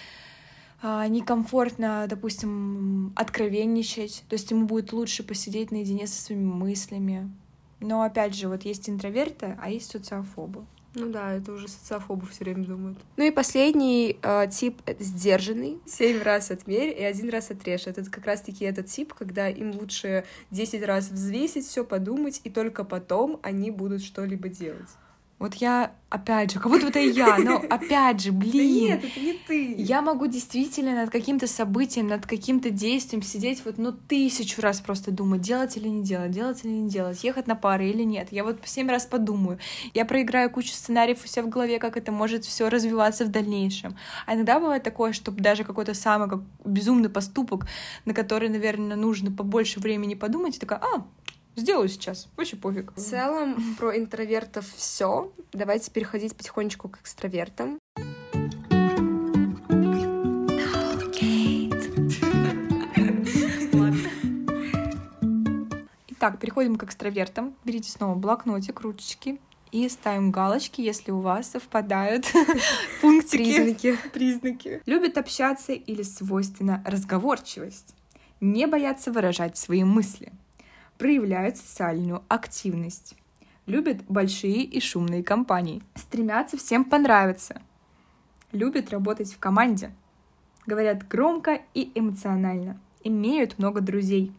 некомфортно, 0.83 2.05
допустим, 2.09 3.13
откровенничать, 3.15 4.23
то 4.29 4.33
есть 4.33 4.51
ему 4.51 4.65
будет 4.65 4.93
лучше 4.93 5.23
посидеть 5.23 5.71
наедине 5.71 6.07
со 6.07 6.21
своими 6.21 6.45
мыслями. 6.45 7.31
Но 7.79 8.01
опять 8.01 8.35
же, 8.35 8.47
вот 8.47 8.63
есть 8.63 8.89
интроверты, 8.89 9.57
а 9.61 9.69
есть 9.69 9.91
социофобы. 9.91 10.65
Ну 10.95 11.11
да, 11.11 11.33
это 11.33 11.51
уже 11.51 11.67
социофобы 11.67 12.25
все 12.25 12.43
время 12.43 12.65
думают. 12.65 12.97
Ну 13.17 13.23
и 13.23 13.29
последний 13.29 14.17
э, 14.21 14.47
тип— 14.49 14.81
сдержанный. 14.99 15.77
Семь 15.85 16.23
раз 16.23 16.49
отмерь 16.49 16.89
и 16.89 17.03
один 17.03 17.29
раз 17.29 17.51
отрежь. 17.51 17.85
Это 17.85 18.03
как 18.09 18.25
раз-таки 18.25 18.65
этот 18.65 18.87
тип, 18.87 19.13
когда 19.13 19.47
им 19.47 19.71
лучше 19.71 20.25
десять 20.49 20.83
раз 20.83 21.11
взвесить 21.11 21.67
все, 21.67 21.83
подумать, 21.83 22.41
и 22.43 22.49
только 22.49 22.83
потом 22.83 23.39
они 23.43 23.69
будут 23.69 24.01
что-либо 24.01 24.49
делать. 24.49 24.89
Вот 25.39 25.53
я, 25.55 25.91
опять 26.09 26.51
же, 26.51 26.59
как 26.59 26.71
будто 26.71 26.87
это 26.87 26.99
я, 26.99 27.37
но 27.37 27.57
опять 27.69 28.21
же, 28.21 28.31
блин. 28.31 28.53
Да 28.53 28.95
нет, 28.95 29.03
это 29.03 29.19
не 29.19 29.33
ты. 29.33 29.75
Я 29.77 30.01
могу 30.01 30.25
действительно 30.25 30.95
над 30.95 31.11
каким-то 31.11 31.45
событием, 31.45 32.07
над 32.07 32.25
каким-то 32.25 32.71
действием 32.71 33.21
сидеть 33.21 33.63
вот, 33.63 33.77
ну, 33.77 33.91
тысячу 33.91 34.61
раз 34.63 34.81
просто 34.81 35.11
думать, 35.11 35.41
делать 35.41 35.77
или 35.77 35.87
не 35.87 36.03
делать, 36.03 36.31
делать 36.31 36.65
или 36.65 36.71
не 36.71 36.89
делать, 36.89 37.23
ехать 37.23 37.45
на 37.45 37.55
пары 37.55 37.89
или 37.89 38.01
нет. 38.01 38.29
Я 38.31 38.43
вот 38.43 38.57
семь 38.65 38.89
раз 38.89 39.05
подумаю. 39.05 39.59
Я 39.93 40.05
проиграю 40.05 40.49
кучу 40.49 40.69
сценариев 40.69 41.23
у 41.23 41.27
себя 41.27 41.43
в 41.43 41.49
голове, 41.49 41.77
как 41.77 41.97
это 41.97 42.11
может 42.11 42.43
все 42.43 42.67
развиваться 42.69 43.23
в 43.23 43.29
дальнейшем. 43.29 43.95
А 44.25 44.33
иногда 44.33 44.59
бывает 44.59 44.81
такое, 44.81 45.13
что 45.13 45.31
даже 45.31 45.63
какой-то 45.63 45.93
самый 45.93 46.27
как 46.29 46.41
безумный 46.65 47.09
поступок, 47.09 47.67
на 48.05 48.15
который, 48.15 48.49
наверное, 48.49 48.97
нужно 48.97 49.31
побольше 49.31 49.79
времени 49.79 50.15
подумать, 50.15 50.57
и 50.57 50.59
такая, 50.59 50.79
а, 50.79 51.05
Сделаю 51.57 51.89
сейчас, 51.89 52.29
вообще 52.37 52.55
пофиг. 52.55 52.93
В 52.95 52.99
целом 52.99 53.75
про 53.79 53.97
интровертов 53.97 54.63
все. 54.75 55.33
Давайте 55.53 55.89
переходить 55.89 56.35
потихонечку 56.35 56.87
к 56.87 56.99
экстравертам. 57.01 57.79
Итак, 66.09 66.39
переходим 66.39 66.75
к 66.75 66.83
экстравертам. 66.83 67.55
Берите 67.63 67.89
снова 67.89 68.13
блокнотик, 68.13 68.81
ручечки 68.81 69.39
и 69.71 69.89
ставим 69.89 70.31
галочки, 70.31 70.81
если 70.81 71.09
у 71.09 71.21
вас 71.21 71.49
совпадают 71.49 72.25
пунктики. 73.01 73.97
Признаки. 74.13 74.83
Любит 74.85 75.17
общаться 75.17 75.73
или 75.73 76.03
свойственна 76.03 76.83
разговорчивость. 76.85 77.95
Не 78.41 78.67
боятся 78.67 79.11
выражать 79.11 79.57
свои 79.57 79.83
мысли 79.83 80.31
проявляют 80.97 81.57
социальную 81.57 82.23
активность, 82.27 83.15
любят 83.65 84.03
большие 84.07 84.63
и 84.63 84.79
шумные 84.79 85.23
компании, 85.23 85.81
стремятся 85.95 86.57
всем 86.57 86.85
понравиться, 86.85 87.61
любят 88.51 88.89
работать 88.89 89.33
в 89.33 89.39
команде, 89.39 89.91
говорят 90.65 91.07
громко 91.07 91.61
и 91.73 91.91
эмоционально, 91.95 92.79
имеют 93.03 93.57
много 93.59 93.81
друзей, 93.81 94.33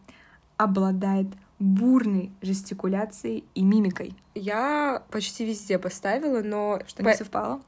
обладает 0.57 1.27
бурной 1.59 2.31
жестикуляцией 2.41 3.43
и 3.53 3.61
мимикой. 3.61 4.15
Я 4.33 5.03
почти 5.11 5.45
везде 5.45 5.77
поставила, 5.77 6.41
но... 6.41 6.79
Что 6.87 7.03
не 7.03 7.13
совпало? 7.13 7.61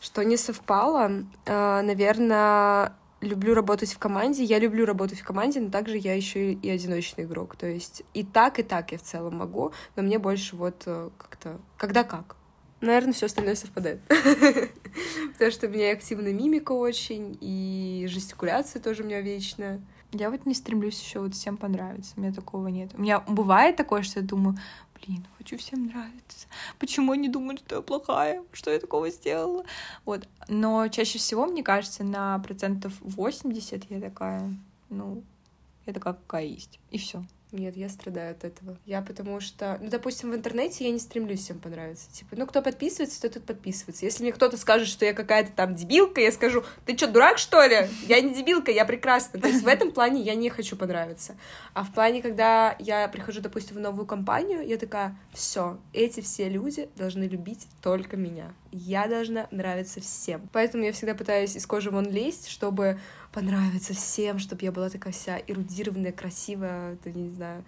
Что 0.00 0.22
не 0.22 0.36
совпало, 0.36 1.24
э, 1.46 1.80
наверное, 1.82 2.92
люблю 3.24 3.54
работать 3.54 3.92
в 3.92 3.98
команде. 3.98 4.44
Я 4.44 4.58
люблю 4.58 4.84
работать 4.84 5.20
в 5.20 5.24
команде, 5.24 5.60
но 5.60 5.70
также 5.70 5.96
я 5.96 6.14
еще 6.14 6.52
и 6.52 6.70
одиночный 6.70 7.24
игрок. 7.24 7.56
То 7.56 7.66
есть 7.66 8.02
и 8.14 8.24
так, 8.24 8.58
и 8.58 8.62
так 8.62 8.92
я 8.92 8.98
в 8.98 9.02
целом 9.02 9.36
могу, 9.36 9.72
но 9.96 10.02
мне 10.02 10.18
больше 10.18 10.56
вот 10.56 10.82
э, 10.86 11.10
как-то... 11.18 11.60
Когда 11.76 12.04
как. 12.04 12.36
Наверное, 12.80 13.12
все 13.12 13.26
остальное 13.26 13.54
совпадает. 13.54 14.00
Потому 15.32 15.50
что 15.50 15.66
у 15.66 15.70
меня 15.70 15.92
активная 15.92 16.32
мимика 16.32 16.72
очень, 16.72 17.36
и 17.40 18.06
жестикуляция 18.08 18.82
тоже 18.82 19.02
у 19.02 19.06
меня 19.06 19.20
вечная. 19.20 19.80
Я 20.12 20.30
вот 20.30 20.46
не 20.46 20.54
стремлюсь 20.54 21.00
еще 21.02 21.20
вот 21.20 21.34
всем 21.34 21.56
понравиться. 21.56 22.12
У 22.16 22.20
меня 22.20 22.32
такого 22.32 22.68
нет. 22.68 22.90
У 22.96 23.02
меня 23.02 23.20
бывает 23.20 23.76
такое, 23.76 24.02
что 24.02 24.20
я 24.20 24.26
думаю, 24.26 24.56
блин, 25.04 25.26
хочу 25.38 25.56
всем 25.56 25.86
нравиться. 25.86 26.46
Почему 26.78 27.12
они 27.12 27.28
думают, 27.28 27.60
что 27.60 27.76
я 27.76 27.82
плохая? 27.82 28.42
Что 28.52 28.70
я 28.70 28.78
такого 28.78 29.10
сделала? 29.10 29.64
Вот. 30.04 30.28
Но 30.48 30.88
чаще 30.88 31.18
всего, 31.18 31.46
мне 31.46 31.62
кажется, 31.62 32.04
на 32.04 32.38
процентов 32.38 32.92
80 33.00 33.90
я 33.90 34.00
такая, 34.00 34.54
ну, 34.88 35.22
я 35.86 35.92
такая, 35.92 36.14
какая 36.14 36.44
есть. 36.44 36.78
И 36.90 36.98
все. 36.98 37.24
Нет, 37.54 37.76
я 37.76 37.88
страдаю 37.88 38.32
от 38.32 38.42
этого. 38.42 38.76
Я 38.84 39.00
потому 39.00 39.38
что, 39.38 39.78
ну, 39.80 39.88
допустим, 39.88 40.32
в 40.32 40.34
интернете 40.34 40.86
я 40.86 40.90
не 40.90 40.98
стремлюсь 40.98 41.38
всем 41.38 41.60
понравиться. 41.60 42.10
Типа, 42.10 42.34
ну, 42.36 42.48
кто 42.48 42.62
подписывается, 42.62 43.22
то 43.22 43.30
тот 43.30 43.44
подписывается. 43.44 44.04
Если 44.04 44.24
мне 44.24 44.32
кто-то 44.32 44.56
скажет, 44.56 44.88
что 44.88 45.04
я 45.04 45.12
какая-то 45.12 45.52
там 45.52 45.76
дебилка, 45.76 46.20
я 46.20 46.32
скажу, 46.32 46.64
ты 46.84 46.96
что, 46.96 47.06
дурак, 47.06 47.38
что 47.38 47.64
ли? 47.64 47.88
Я 48.08 48.20
не 48.20 48.34
дебилка, 48.34 48.72
я 48.72 48.84
прекрасна. 48.84 49.40
То 49.40 49.46
есть 49.46 49.62
в 49.62 49.68
этом 49.68 49.92
плане 49.92 50.20
я 50.20 50.34
не 50.34 50.50
хочу 50.50 50.74
понравиться. 50.74 51.36
А 51.74 51.84
в 51.84 51.92
плане, 51.92 52.22
когда 52.22 52.74
я 52.80 53.06
прихожу, 53.06 53.40
допустим, 53.40 53.76
в 53.76 53.80
новую 53.80 54.04
компанию, 54.04 54.66
я 54.66 54.76
такая, 54.76 55.16
все, 55.32 55.78
эти 55.92 56.22
все 56.22 56.48
люди 56.48 56.88
должны 56.96 57.22
любить 57.22 57.68
только 57.82 58.16
меня. 58.16 58.52
Я 58.72 59.06
должна 59.06 59.46
нравиться 59.52 60.00
всем. 60.00 60.48
Поэтому 60.52 60.82
я 60.82 60.92
всегда 60.92 61.14
пытаюсь 61.14 61.54
из 61.54 61.64
кожи 61.68 61.92
вон 61.92 62.10
лезть, 62.10 62.48
чтобы 62.48 62.98
понравиться 63.34 63.94
всем, 63.94 64.38
чтобы 64.38 64.62
я 64.62 64.70
была 64.70 64.88
такая 64.88 65.12
вся 65.12 65.38
эрудированная, 65.38 66.12
красивая, 66.12 66.96
ты 66.96 67.12
не 67.12 67.34
знаю, 67.34 67.64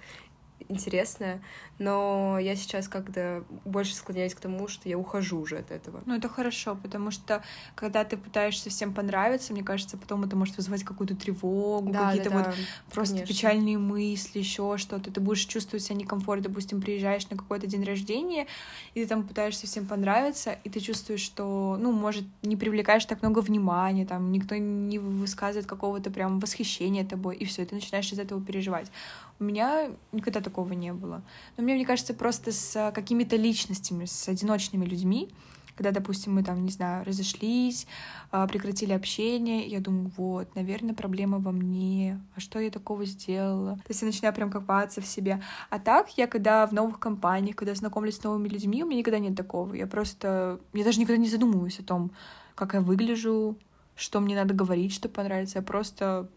интересная, 0.69 1.41
но 1.79 2.39
я 2.39 2.57
сейчас 2.57 2.89
как-то 2.89 3.45
больше 3.65 3.95
склоняюсь 3.95 4.35
к 4.35 4.41
тому, 4.41 4.69
что 4.69 4.89
я 4.89 4.99
ухожу 4.99 5.39
уже 5.39 5.59
от 5.59 5.71
этого. 5.71 6.03
Ну, 6.07 6.17
это 6.17 6.29
хорошо, 6.29 6.77
потому 6.81 7.11
что 7.11 7.43
когда 7.75 8.05
ты 8.05 8.17
пытаешься 8.17 8.71
всем 8.71 8.93
понравиться, 8.93 9.53
мне 9.53 9.63
кажется, 9.63 9.97
потом 9.97 10.25
это 10.25 10.37
может 10.37 10.57
вызывать 10.57 10.85
какую-то 10.85 11.15
тревогу, 11.15 11.93
да, 11.93 12.09
какие-то 12.09 12.31
да, 12.31 12.37
вот 12.37 12.47
да, 12.47 12.55
просто 12.91 13.15
конечно. 13.15 13.35
печальные 13.35 13.79
мысли, 13.79 14.39
еще 14.39 14.77
что-то. 14.79 15.11
Ты 15.11 15.21
будешь 15.21 15.45
чувствовать 15.45 15.85
себя 15.85 15.97
некомфортно, 15.97 16.49
допустим, 16.49 16.81
приезжаешь 16.81 17.29
на 17.31 17.37
какой-то 17.37 17.67
день 17.67 17.85
рождения, 17.85 18.47
и 18.95 19.03
ты 19.03 19.07
там 19.07 19.27
пытаешься 19.27 19.67
всем 19.67 19.87
понравиться, 19.87 20.59
и 20.65 20.71
ты 20.71 20.81
чувствуешь, 20.81 21.21
что, 21.21 21.77
ну, 21.79 21.93
может, 21.93 22.25
не 22.43 22.57
привлекаешь 22.57 23.05
так 23.05 23.23
много 23.23 23.41
внимания, 23.41 24.07
там, 24.07 24.33
никто 24.33 24.57
не 24.57 24.99
высказывает 24.99 25.67
какого-то 25.67 26.11
прям 26.11 26.39
восхищения 26.41 27.05
тобой, 27.05 27.37
и 27.37 27.45
все, 27.45 27.63
и 27.63 27.67
ты 27.67 27.75
начинаешь 27.75 28.11
из 28.13 28.19
этого 28.19 28.41
переживать. 28.41 28.91
У 29.39 29.45
меня 29.45 29.91
никогда 30.13 30.41
такого 30.47 30.73
не 30.73 30.93
было. 30.93 31.23
Но 31.57 31.65
мне, 31.65 31.75
мне 31.75 31.85
кажется, 31.85 32.15
просто 32.15 32.53
с 32.53 32.93
какими-то 32.95 33.37
личностями, 33.37 34.05
с 34.05 34.29
одиночными 34.29 34.85
людьми, 34.85 35.29
когда, 35.77 35.91
допустим, 35.91 36.35
мы 36.35 36.43
там, 36.43 36.65
не 36.65 36.71
знаю, 36.71 37.05
разошлись, 37.05 37.87
а, 38.31 38.47
прекратили 38.47 38.93
общение, 38.93 39.67
я 39.67 39.81
думаю, 39.81 40.11
вот, 40.17 40.55
наверное, 40.55 40.95
проблема 40.95 41.39
во 41.39 41.53
мне, 41.53 42.19
а 42.35 42.41
что 42.41 42.59
я 42.59 42.71
такого 42.71 43.05
сделала? 43.05 43.75
То 43.77 43.91
есть 43.91 44.01
я 44.01 44.07
начинаю 44.07 44.35
прям 44.35 44.51
копаться 44.51 45.03
в 45.03 45.07
себе. 45.07 45.43
А 45.69 45.79
так, 45.79 46.17
я 46.17 46.27
когда 46.27 46.67
в 46.67 46.73
новых 46.73 46.99
компаниях, 46.99 47.57
когда 47.57 47.75
знакомлюсь 47.75 48.17
с 48.17 48.23
новыми 48.23 48.49
людьми, 48.49 48.83
у 48.83 48.87
меня 48.87 49.01
никогда 49.01 49.19
нет 49.19 49.37
такого. 49.37 49.75
Я 49.75 49.87
просто, 49.87 50.61
я 50.73 50.85
даже 50.85 50.99
никогда 50.99 51.21
не 51.21 51.29
задумываюсь 51.29 51.79
о 51.79 51.85
том, 51.85 52.11
как 52.55 52.73
я 52.73 52.81
выгляжу, 52.81 53.59
что 53.97 54.21
мне 54.21 54.35
надо 54.35 54.55
говорить, 54.55 54.95
чтобы 54.95 55.15
понравиться. 55.15 55.59
Я 55.59 55.63
просто 55.63 56.29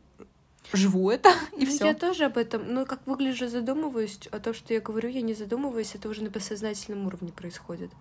живу 0.74 1.10
это, 1.10 1.30
и 1.58 1.66
ну, 1.66 1.72
все. 1.72 1.86
Я 1.86 1.94
тоже 1.94 2.26
об 2.26 2.38
этом, 2.38 2.74
ну, 2.74 2.86
как 2.86 3.06
выгляжу, 3.06 3.48
задумываюсь, 3.48 4.20
а 4.32 4.40
то, 4.40 4.54
что 4.54 4.74
я 4.74 4.82
говорю, 4.82 5.10
я 5.10 5.22
не 5.22 5.34
задумываюсь, 5.34 5.96
это 5.96 6.10
уже 6.10 6.24
на 6.24 6.32
подсознательном 6.32 7.08
уровне 7.08 7.32
происходит. 7.32 7.92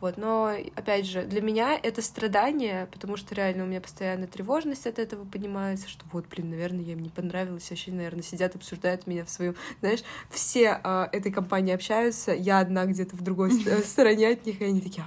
Вот, 0.00 0.16
но, 0.16 0.52
опять 0.76 1.06
же, 1.06 1.22
для 1.22 1.40
меня 1.40 1.78
это 1.82 2.02
страдание, 2.02 2.86
потому 2.92 3.16
что 3.16 3.34
реально 3.34 3.64
у 3.64 3.66
меня 3.66 3.80
постоянно 3.80 4.26
тревожность 4.26 4.86
от 4.86 4.98
этого 4.98 5.24
поднимается, 5.24 5.88
что 5.88 6.04
вот, 6.12 6.26
блин, 6.28 6.50
наверное, 6.50 6.84
я 6.84 6.92
им 6.92 7.00
не 7.00 7.08
понравилась, 7.08 7.68
вообще, 7.70 7.90
наверное, 7.90 8.22
сидят, 8.22 8.54
обсуждают 8.54 9.06
меня 9.06 9.24
в 9.24 9.30
своем, 9.30 9.56
знаешь, 9.80 10.00
все 10.30 10.80
э, 10.82 11.06
этой 11.12 11.32
компании 11.32 11.74
общаются, 11.74 12.32
я 12.32 12.60
одна 12.60 12.84
где-то 12.86 13.16
в 13.16 13.22
другой 13.22 13.50
стороне 13.84 14.28
от 14.28 14.46
них, 14.46 14.60
и 14.60 14.64
они 14.64 14.80
такие 14.80 15.04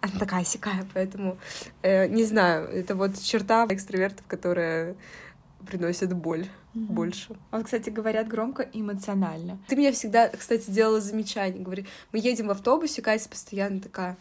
она 0.00 0.18
такая 0.18 0.44
сякая, 0.44 0.86
поэтому 0.94 1.38
э, 1.82 2.08
не 2.08 2.24
знаю, 2.24 2.68
это 2.68 2.94
вот 2.94 3.20
черта 3.20 3.66
экстравертов, 3.68 4.24
которая 4.26 4.96
приносит 5.66 6.12
боль 6.12 6.46
mm-hmm. 6.74 6.86
больше. 6.86 7.36
Вот, 7.50 7.64
кстати, 7.64 7.90
говорят 7.90 8.28
громко 8.28 8.62
и 8.62 8.80
эмоционально. 8.80 9.58
Ты 9.68 9.76
мне 9.76 9.92
всегда, 9.92 10.28
кстати, 10.28 10.70
делала 10.70 11.00
замечание, 11.00 11.62
говори, 11.62 11.86
мы 12.12 12.18
едем 12.18 12.48
в 12.48 12.50
автобусе, 12.50 13.02
Катя 13.02 13.28
постоянно 13.28 13.80
такая, 13.80 14.16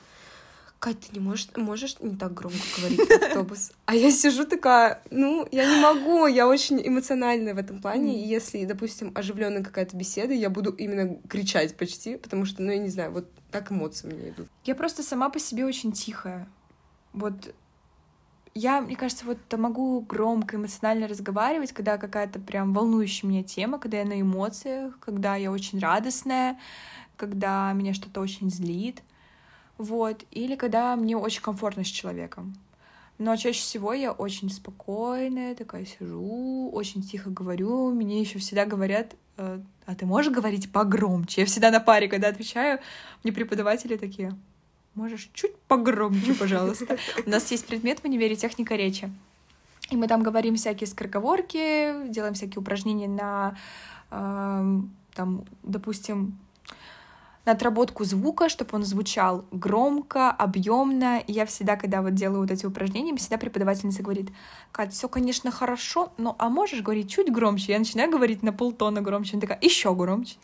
Кать, 0.79 0.99
ты 1.01 1.07
не 1.13 1.19
можешь, 1.19 1.49
можешь 1.57 1.99
не 1.99 2.15
так 2.15 2.33
громко 2.33 2.57
говорить 2.77 2.99
в 2.99 3.11
автобус? 3.11 3.71
А 3.85 3.95
я 3.95 4.11
сижу 4.11 4.45
такая, 4.45 5.01
ну, 5.11 5.45
я 5.51 5.65
не 5.65 5.81
могу, 5.81 6.25
я 6.25 6.47
очень 6.47 6.81
эмоциональная 6.85 7.53
в 7.53 7.57
этом 7.57 7.81
плане, 7.81 8.23
и 8.23 8.25
если, 8.25 8.63
допустим, 8.63 9.11
оживленная 9.13 9.61
какая-то 9.61 9.97
беседа, 9.97 10.33
я 10.33 10.49
буду 10.49 10.71
именно 10.71 11.17
кричать 11.27 11.75
почти, 11.75 12.15
потому 12.15 12.45
что, 12.45 12.61
ну, 12.61 12.71
я 12.71 12.77
не 12.77 12.87
знаю, 12.87 13.11
вот 13.11 13.29
так 13.51 13.73
эмоции 13.73 14.07
мне 14.07 14.29
идут. 14.29 14.47
Я 14.63 14.73
просто 14.73 15.03
сама 15.03 15.29
по 15.29 15.37
себе 15.37 15.65
очень 15.65 15.91
тихая. 15.91 16.47
Вот 17.11 17.53
я, 18.53 18.79
мне 18.79 18.95
кажется, 18.95 19.25
вот 19.25 19.37
могу 19.57 19.99
громко, 19.99 20.55
эмоционально 20.55 21.09
разговаривать, 21.09 21.73
когда 21.73 21.97
какая-то 21.97 22.39
прям 22.39 22.73
волнующая 22.73 23.29
меня 23.29 23.43
тема, 23.43 23.79
когда 23.79 23.97
я 23.97 24.05
на 24.05 24.21
эмоциях, 24.21 24.97
когда 24.99 25.35
я 25.35 25.51
очень 25.51 25.79
радостная, 25.79 26.57
когда 27.17 27.73
меня 27.73 27.93
что-то 27.93 28.21
очень 28.21 28.49
злит. 28.49 29.01
Вот. 29.79 30.25
Или 30.31 30.55
когда 30.55 30.95
мне 30.97 31.17
очень 31.17 31.41
комфортно 31.41 31.83
с 31.83 31.87
человеком. 31.87 32.53
Но 33.17 33.35
чаще 33.37 33.61
всего 33.61 33.93
я 33.93 34.11
очень 34.11 34.49
спокойная, 34.49 35.55
такая 35.55 35.85
сижу, 35.85 36.69
очень 36.71 37.01
тихо 37.01 37.29
говорю. 37.29 37.91
Мне 37.91 38.19
еще 38.19 38.39
всегда 38.39 38.65
говорят, 38.65 39.15
э, 39.37 39.59
а 39.85 39.95
ты 39.95 40.05
можешь 40.05 40.33
говорить 40.33 40.71
погромче? 40.71 41.41
Я 41.41 41.47
всегда 41.47 41.71
на 41.71 41.79
паре, 41.79 42.09
когда 42.09 42.27
отвечаю, 42.27 42.79
мне 43.23 43.31
преподаватели 43.31 43.95
такие, 43.95 44.37
можешь 44.95 45.29
чуть 45.33 45.55
погромче, 45.67 46.33
пожалуйста. 46.33 46.97
У 47.25 47.29
нас 47.29 47.49
есть 47.51 47.65
предмет 47.65 47.99
в 47.99 48.05
универе 48.05 48.35
техника 48.35 48.75
речи. 48.75 49.09
И 49.89 49.95
мы 49.95 50.07
там 50.07 50.23
говорим 50.23 50.55
всякие 50.55 50.87
скороговорки, 50.87 52.09
делаем 52.09 52.33
всякие 52.33 52.59
упражнения 52.59 53.07
на, 53.07 53.57
э, 54.11 54.81
там, 55.13 55.45
допустим, 55.63 56.37
на 57.45 57.53
отработку 57.53 58.03
звука, 58.03 58.49
чтобы 58.49 58.71
он 58.73 58.83
звучал 58.83 59.45
громко, 59.51 60.29
объемно. 60.31 61.23
Я 61.27 61.45
всегда, 61.45 61.75
когда 61.75 62.01
вот 62.01 62.13
делаю 62.13 62.41
вот 62.41 62.51
эти 62.51 62.65
упражнения, 62.65 63.15
всегда 63.15 63.37
преподавательница 63.37 64.03
говорит, 64.03 64.29
Кать, 64.71 64.93
все, 64.93 65.09
конечно, 65.09 65.51
хорошо, 65.51 66.13
но 66.17 66.35
а 66.37 66.49
можешь 66.49 66.81
говорить 66.81 67.09
чуть 67.09 67.31
громче? 67.31 67.73
Я 67.73 67.79
начинаю 67.79 68.11
говорить 68.11 68.43
на 68.43 68.53
полтона 68.53 69.01
громче. 69.01 69.33
Она 69.33 69.41
такая, 69.41 69.59
еще 69.61 69.95
громче. 69.95 70.35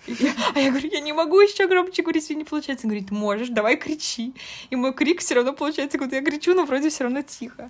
а 0.55 0.60
я 0.60 0.71
говорю, 0.71 0.89
я 0.91 0.99
не 0.99 1.13
могу 1.13 1.39
еще 1.39 1.67
громче 1.67 2.01
говорить, 2.01 2.29
не 2.29 2.43
получается. 2.43 2.88
Она 2.88 2.93
говорит, 2.93 3.12
можешь, 3.12 3.49
давай 3.49 3.77
кричи. 3.77 4.34
И 4.69 4.75
мой 4.75 4.93
крик 4.93 5.19
все 5.19 5.36
равно 5.36 5.53
получается, 5.53 5.97
когда 5.97 6.17
я 6.17 6.23
кричу, 6.23 6.53
но 6.53 6.65
вроде 6.65 6.89
все 6.89 7.03
равно 7.03 7.21
тихо. 7.21 7.69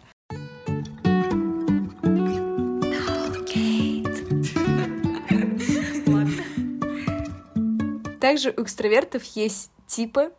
Также 8.25 8.55
у 8.57 8.63
экстравертов 8.63 9.23
есть 9.35 9.69
типы, 9.85 10.31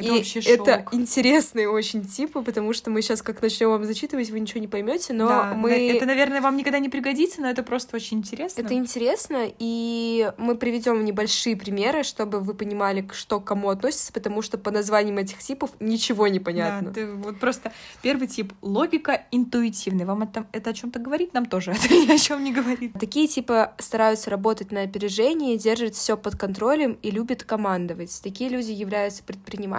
это 0.00 0.08
и 0.08 0.18
вообще 0.18 0.40
шок. 0.40 0.52
это 0.52 0.86
интересные 0.92 1.68
очень 1.68 2.04
типы, 2.04 2.42
потому 2.42 2.72
что 2.72 2.90
мы 2.90 3.02
сейчас 3.02 3.22
как 3.22 3.42
начнем 3.42 3.70
вам 3.70 3.84
зачитывать, 3.84 4.30
вы 4.30 4.40
ничего 4.40 4.60
не 4.60 4.68
поймете, 4.68 5.12
но 5.12 5.28
Да, 5.28 5.54
мы... 5.54 5.70
Это, 5.90 6.06
наверное, 6.06 6.40
вам 6.40 6.56
никогда 6.56 6.78
не 6.78 6.88
пригодится, 6.88 7.40
но 7.40 7.48
это 7.48 7.62
просто 7.62 7.96
очень 7.96 8.18
интересно. 8.18 8.60
Это 8.60 8.74
интересно, 8.74 9.46
и 9.58 10.32
мы 10.38 10.56
приведем 10.56 11.04
небольшие 11.04 11.56
примеры, 11.56 12.02
чтобы 12.02 12.40
вы 12.40 12.54
понимали, 12.54 13.08
что 13.12 13.40
к 13.40 13.44
кому 13.44 13.70
относится, 13.70 14.12
потому 14.12 14.42
что 14.42 14.58
по 14.58 14.70
названиям 14.70 15.18
этих 15.18 15.38
типов 15.38 15.70
ничего 15.80 16.28
не 16.28 16.40
понятно. 16.40 16.88
Да, 16.88 16.94
ты 16.94 17.06
вот 17.06 17.38
просто 17.38 17.72
первый 18.02 18.28
тип— 18.28 18.52
логика 18.62 19.24
интуитивный. 19.30 20.04
Вам 20.04 20.22
это, 20.22 20.46
это 20.52 20.70
о 20.70 20.72
чем 20.72 20.90
то 20.90 20.98
говорит? 20.98 21.34
Нам 21.34 21.46
тоже 21.46 21.72
это 21.72 21.88
ни 21.88 22.10
о 22.10 22.18
чем 22.18 22.44
не 22.44 22.52
говорит. 22.52 22.92
Такие 22.98 23.28
типы 23.28 23.70
стараются 23.78 24.30
работать 24.30 24.72
на 24.72 24.82
опережении, 24.82 25.56
держат 25.56 25.94
все 25.94 26.16
под 26.16 26.36
контролем 26.36 26.98
и 27.02 27.10
любят 27.10 27.44
командовать. 27.44 28.20
Такие 28.22 28.50
люди 28.50 28.70
являются 28.70 29.22
предпринимателями, 29.22 29.70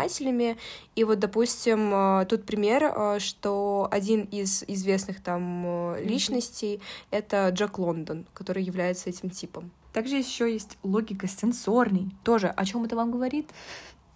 и 0.96 1.04
вот, 1.04 1.20
допустим, 1.20 1.94
э, 1.94 2.26
тут 2.26 2.46
пример, 2.46 2.84
э, 2.84 3.20
что 3.20 3.88
один 3.92 4.24
из 4.24 4.64
известных 4.68 5.22
там 5.22 5.64
э, 5.66 6.04
личностей— 6.04 6.82
это 7.12 7.50
Джек 7.50 7.80
Лондон, 7.80 8.26
который 8.34 8.64
является 8.64 9.10
этим 9.10 9.30
типом. 9.30 9.72
Также 9.94 10.18
еще 10.18 10.52
есть 10.52 10.78
логика 10.84 11.28
сенсорный. 11.28 12.12
Тоже 12.24 12.48
о 12.48 12.66
чем 12.66 12.84
это 12.84 12.96
вам 12.96 13.12
говорит? 13.12 13.50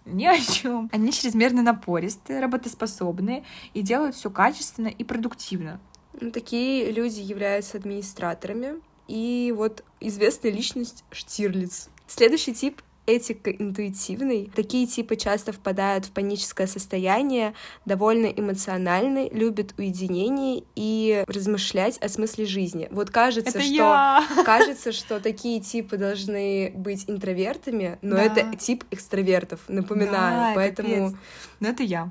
Ни 0.04 0.24
о 0.24 0.38
чем. 0.38 0.88
Они 0.92 1.12
чрезмерно 1.12 1.62
напористые, 1.62 2.40
работоспособные 2.40 3.44
и 3.74 3.82
делают 3.82 4.14
все 4.14 4.30
качественно 4.30 4.88
и 4.88 5.04
продуктивно. 5.04 5.80
Ну, 6.20 6.30
такие 6.30 6.90
люди 6.92 7.20
являются 7.20 7.76
администраторами. 7.76 8.80
И 9.08 9.52
вот 9.56 9.84
известная 10.00 10.50
личность 10.50 11.04
Штирлиц. 11.10 11.90
Следующий 12.06 12.54
тип 12.54 12.82
этико-интуитивный. 13.06 14.50
Такие 14.54 14.86
типы 14.86 15.16
часто 15.16 15.52
впадают 15.52 16.06
в 16.06 16.10
паническое 16.10 16.66
состояние, 16.66 17.54
довольно 17.84 18.26
эмоциональны, 18.26 19.28
любят 19.32 19.74
уединение 19.78 20.64
и 20.74 21.24
размышлять 21.26 21.98
о 21.98 22.08
смысле 22.08 22.46
жизни. 22.46 22.88
Вот 22.90 23.10
кажется, 23.10 23.50
это 23.50 23.60
что 23.60 23.72
я. 23.72 24.24
кажется, 24.44 24.92
что 24.92 25.20
такие 25.20 25.60
типы 25.60 25.96
должны 25.96 26.72
быть 26.74 27.04
интровертами, 27.08 27.98
но 28.02 28.16
Да. 28.16 28.24
это 28.24 28.56
тип 28.56 28.84
экстравертов, 28.90 29.60
напоминаю. 29.68 30.36
Да, 30.36 30.52
Поэтому 30.54 31.10
капец. 31.10 31.18
Но 31.60 31.68
это 31.68 31.82
я. 31.82 32.10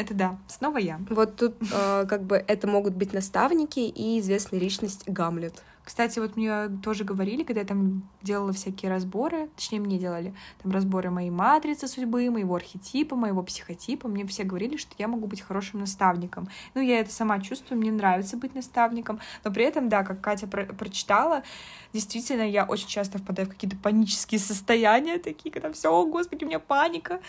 Это 0.00 0.14
да, 0.14 0.38
снова 0.48 0.78
я. 0.78 0.98
вот 1.10 1.36
тут 1.36 1.56
э, 1.60 2.06
как 2.08 2.22
бы 2.22 2.36
это 2.36 2.66
могут 2.66 2.94
быть 2.94 3.12
наставники 3.12 3.80
и 3.80 4.18
известная 4.18 4.58
личность 4.58 5.06
Гамлет. 5.06 5.62
Кстати, 5.84 6.20
вот 6.20 6.36
мне 6.36 6.68
тоже 6.82 7.04
говорили, 7.04 7.42
когда 7.42 7.60
я 7.60 7.66
там 7.66 8.08
делала 8.22 8.52
всякие 8.52 8.90
разборы, 8.90 9.48
точнее, 9.56 9.80
мне 9.80 9.98
делали 9.98 10.34
там 10.62 10.72
разборы 10.72 11.10
моей 11.10 11.30
матрицы 11.30 11.86
судьбы, 11.86 12.30
моего 12.30 12.54
архетипа, 12.54 13.14
моего 13.14 13.42
психотипа, 13.42 14.08
мне 14.08 14.26
все 14.26 14.44
говорили, 14.44 14.76
что 14.78 14.94
я 14.98 15.08
могу 15.08 15.26
быть 15.26 15.42
хорошим 15.42 15.80
наставником. 15.80 16.48
Ну, 16.74 16.80
я 16.80 17.00
это 17.00 17.12
сама 17.12 17.40
чувствую, 17.40 17.78
мне 17.78 17.92
нравится 17.92 18.36
быть 18.38 18.54
наставником, 18.54 19.20
но 19.44 19.52
при 19.52 19.64
этом, 19.64 19.88
да, 19.90 20.02
как 20.02 20.20
Катя 20.22 20.46
про- 20.46 20.66
прочитала, 20.66 21.42
действительно, 21.92 22.42
я 22.48 22.64
очень 22.64 22.88
часто 22.88 23.18
впадаю 23.18 23.48
в 23.48 23.50
какие-то 23.50 23.76
панические 23.76 24.38
состояния 24.38 25.18
такие, 25.18 25.50
когда 25.50 25.70
все, 25.72 25.92
о, 25.92 26.06
господи, 26.06 26.44
у 26.44 26.46
меня 26.46 26.60
паника. 26.60 27.20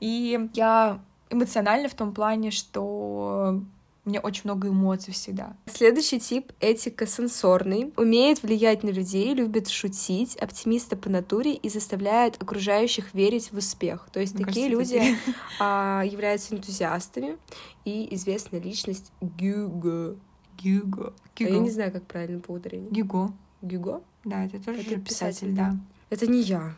И 0.00 0.48
я 0.54 1.00
эмоционально 1.30 1.88
в 1.88 1.94
том 1.94 2.12
плане, 2.12 2.50
что 2.50 3.60
у 4.04 4.08
меня 4.10 4.20
очень 4.20 4.42
много 4.44 4.68
эмоций 4.68 5.14
всегда. 5.14 5.56
Следующий 5.66 6.20
тип— 6.20 6.52
этико-сенсорный. 6.60 7.92
Умеет 7.96 8.42
влиять 8.42 8.82
на 8.82 8.90
людей, 8.90 9.32
любит 9.34 9.68
шутить, 9.68 10.36
оптимиста 10.36 10.96
по 10.96 11.08
натуре 11.08 11.54
и 11.54 11.68
заставляет 11.70 12.40
окружающих 12.42 13.14
верить 13.14 13.50
в 13.50 13.56
успех. 13.56 14.06
То 14.12 14.20
есть 14.20 14.34
Мне 14.34 14.44
такие 14.44 14.70
кажется, 14.70 14.94
люди 14.98 15.16
а, 15.60 16.02
являются 16.04 16.54
энтузиастами. 16.54 17.38
И 17.84 18.14
известная 18.14 18.60
личность 18.60 19.10
Гюго. 19.20 20.16
Гюго. 20.62 21.12
А 21.38 21.42
Я 21.42 21.48
Гюго. 21.48 21.60
не 21.60 21.70
знаю, 21.70 21.92
как 21.92 22.04
правильно 22.04 22.40
по 22.40 22.52
ударению. 22.52 22.90
Гюго. 22.90 23.32
Гюго? 23.62 24.02
Да, 24.24 24.44
это 24.44 24.62
тоже 24.62 24.80
Это 24.80 25.00
писатель, 25.00 25.48
писатель, 25.48 25.52
да. 25.54 25.76
Это 26.10 26.26
не 26.26 26.40
я. 26.42 26.76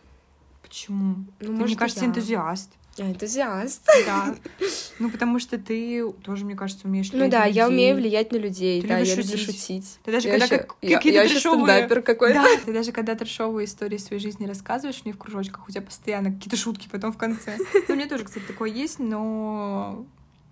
Почему? 0.63 1.17
Ну, 1.41 1.47
Ты, 1.47 1.51
может, 1.51 1.67
мне 1.69 1.77
кажется, 1.77 2.05
я. 2.05 2.11
энтузиаст. 2.11 2.73
Я 2.97 3.07
энтузиаст. 3.11 3.87
Да. 4.07 4.35
Ну, 4.99 5.11
потому 5.11 5.39
что 5.39 5.59
ты 5.59 6.11
тоже, 6.25 6.45
мне 6.45 6.55
кажется, 6.55 6.87
умеешь 6.89 7.11
Ну 7.13 7.29
да, 7.29 7.45
я 7.45 7.69
умею 7.69 7.97
влиять 7.97 8.33
на 8.33 8.37
людей. 8.37 8.81
Ты 8.81 8.89
да, 8.89 8.99
я 8.99 9.15
люблю 9.15 9.37
шутить. 9.37 9.99
Ты 10.05 10.13
даже 10.13 10.29
Я 10.29 10.39
когда 10.39 10.59
как- 10.59 10.77
какие-то 10.81 11.09
я 11.09 11.29
трешовые- 11.29 12.03
какой-то. 12.03 12.35
Да, 12.35 12.47
ты 12.65 12.73
даже 12.73 12.93
когда 12.93 13.15
трешовые 13.15 13.67
истории 13.67 13.99
своей 13.99 14.23
жизни 14.23 14.47
рассказываешь 14.47 15.03
мне 15.05 15.13
в 15.13 15.19
кружочках, 15.19 15.69
у 15.69 15.71
тебя 15.71 15.83
постоянно 15.83 16.33
какие-то 16.33 16.57
шутки 16.57 16.89
потом 16.91 17.13
в 17.13 17.19
конце. 17.19 17.57
Ну, 17.89 17.95
у 17.95 17.97
меня 17.97 18.09
тоже, 18.09 18.25
кстати, 18.25 18.45
такое 18.45 18.71
есть, 18.71 18.99
но... 18.99 20.07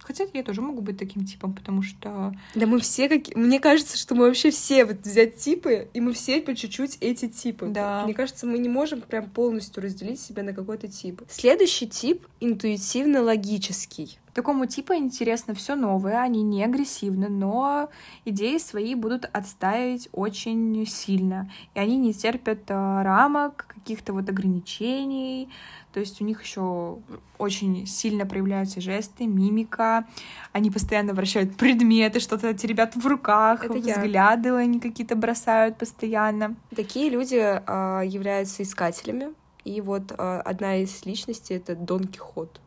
Хотя 0.04 0.26
я 0.34 0.42
тоже 0.42 0.60
могу 0.60 0.82
быть 0.82 0.98
таким 0.98 1.24
типом, 1.24 1.54
потому 1.54 1.82
что... 1.82 2.34
Да 2.54 2.66
мы 2.66 2.78
все 2.78 3.08
какие... 3.08 3.34
Мне 3.34 3.58
кажется, 3.58 3.96
что 3.96 4.14
мы 4.14 4.26
вообще 4.26 4.50
все 4.50 4.84
вот 4.84 4.98
взять 5.00 5.36
типы, 5.36 5.88
и 5.94 6.00
мы 6.00 6.12
все 6.12 6.42
по 6.42 6.54
чуть-чуть 6.54 6.98
эти 7.00 7.26
типы. 7.26 7.68
Да. 7.68 8.02
Мне 8.04 8.12
кажется, 8.12 8.46
мы 8.46 8.58
не 8.58 8.68
можем 8.68 9.00
прям 9.00 9.30
полностью 9.30 9.82
разделить 9.82 10.20
себя 10.20 10.42
на 10.42 10.52
какой-то 10.52 10.88
тип. 10.88 11.22
Следующий 11.28 11.88
тип— 11.88 12.26
интуитивно-логический. 12.40 14.18
Такому 14.34 14.66
типу 14.66 14.94
интересно 14.94 15.54
все 15.54 15.76
новое, 15.76 16.20
они 16.20 16.42
не 16.42 16.64
агрессивны, 16.64 17.28
но 17.28 17.88
идеи 18.24 18.58
свои 18.58 18.96
будут 18.96 19.26
отстаивать 19.32 20.08
очень 20.10 20.84
сильно. 20.86 21.48
И 21.74 21.78
они 21.78 21.96
не 21.96 22.12
терпят 22.12 22.62
а, 22.68 23.04
рамок, 23.04 23.66
каких-то 23.68 24.12
вот 24.12 24.28
ограничений. 24.28 25.48
То 25.92 26.00
есть 26.00 26.20
у 26.20 26.24
них 26.24 26.42
еще 26.42 26.98
очень 27.38 27.86
сильно 27.86 28.26
проявляются 28.26 28.80
жесты, 28.80 29.26
мимика. 29.26 30.04
Они 30.50 30.68
постоянно 30.68 31.14
вращают 31.14 31.56
предметы, 31.56 32.18
что-то 32.18 32.52
теребят 32.54 32.96
в 32.96 33.06
руках, 33.06 33.64
Это 33.64 33.78
я. 33.78 33.94
взгляды 33.94 34.50
они 34.50 34.80
какие-то 34.80 35.14
бросают 35.14 35.78
постоянно. 35.78 36.56
Такие 36.74 37.08
люди 37.08 37.38
а, 37.40 38.00
являются 38.00 38.64
искателями. 38.64 39.32
И 39.64 39.80
вот 39.80 40.12
а, 40.18 40.40
одна 40.40 40.78
из 40.78 41.06
личностей— 41.06 41.54
это 41.54 41.76
Дон 41.76 42.08
Кихот. 42.08 42.60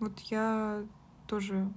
Вот 0.00 0.12
я 0.30 0.82
тоже, 1.28 1.70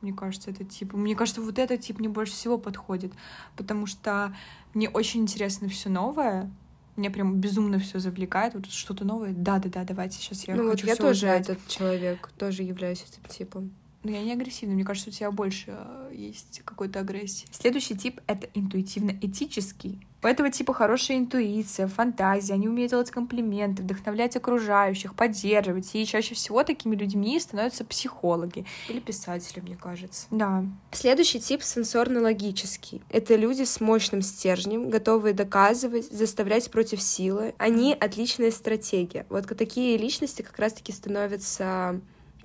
мне 0.00 0.12
кажется, 0.12 0.50
этот 0.50 0.68
тип. 0.68 0.92
Мне 0.92 1.16
кажется, 1.16 1.40
вот 1.40 1.58
этот 1.58 1.80
тип 1.80 1.98
мне 1.98 2.08
больше 2.08 2.32
всего 2.32 2.58
подходит, 2.58 3.12
потому 3.56 3.86
что 3.86 4.36
мне 4.74 4.88
очень 4.88 5.22
интересно 5.22 5.68
все 5.68 5.88
новое. 5.88 6.50
Меня 6.96 7.10
прям 7.10 7.36
безумно 7.40 7.78
все 7.78 7.98
завлекает. 7.98 8.54
Вот 8.54 8.66
что-то 8.66 9.04
новое. 9.04 9.32
Да, 9.32 9.58
да, 9.58 9.68
да, 9.70 9.84
давайте 9.84 10.18
сейчас 10.18 10.44
я 10.46 10.54
ну 10.54 10.64
вот 10.64 10.72
хочу 10.72 10.86
я 10.86 10.94
всё 10.94 11.02
тоже 11.04 11.26
узнать. 11.26 11.48
этот 11.48 11.66
человек, 11.66 12.30
тоже 12.38 12.62
являюсь 12.62 13.02
этим 13.02 13.28
типом. 13.28 13.72
Но 14.02 14.10
я 14.10 14.22
не 14.22 14.32
агрессивна. 14.32 14.74
Мне 14.74 14.84
кажется, 14.84 15.10
у 15.10 15.12
тебя 15.12 15.30
больше 15.30 15.76
э, 15.76 16.12
есть 16.14 16.62
какой-то 16.64 17.00
агрессии. 17.00 17.46
Следующий 17.50 17.96
тип— 17.96 18.20
это 18.26 18.48
интуитивно-этический. 18.54 20.00
У 20.22 20.26
этого 20.26 20.50
типа 20.50 20.74
хорошая 20.74 21.16
интуиция, 21.16 21.86
фантазия, 21.86 22.52
они 22.52 22.68
умеют 22.68 22.90
делать 22.90 23.10
комплименты, 23.10 23.82
вдохновлять 23.82 24.36
окружающих, 24.36 25.14
поддерживать. 25.14 25.94
И 25.94 26.04
чаще 26.04 26.34
всего 26.34 26.62
такими 26.62 26.94
людьми 26.94 27.40
становятся 27.40 27.84
психологи. 27.84 28.66
Или 28.88 29.00
писатели, 29.00 29.60
мне 29.60 29.76
кажется. 29.76 30.26
Да, 30.30 30.64
Следующий 30.92 31.40
тип 31.40 31.62
сенсорно-логический. 31.62 33.02
Это 33.08 33.34
люди 33.36 33.64
с 33.64 33.80
мощным 33.80 34.20
стержнем, 34.20 34.90
готовые 34.90 35.32
доказывать, 35.32 36.10
заставлять 36.10 36.70
против 36.70 37.00
силы. 37.00 37.54
Они 37.56 37.94
отличная 37.98 38.50
стратегия. 38.50 39.26
Вот 39.30 39.46
такие 39.56 39.96
личности 39.96 40.42
как 40.42 40.58
раз-таки 40.58 40.92
становятся 40.92 42.00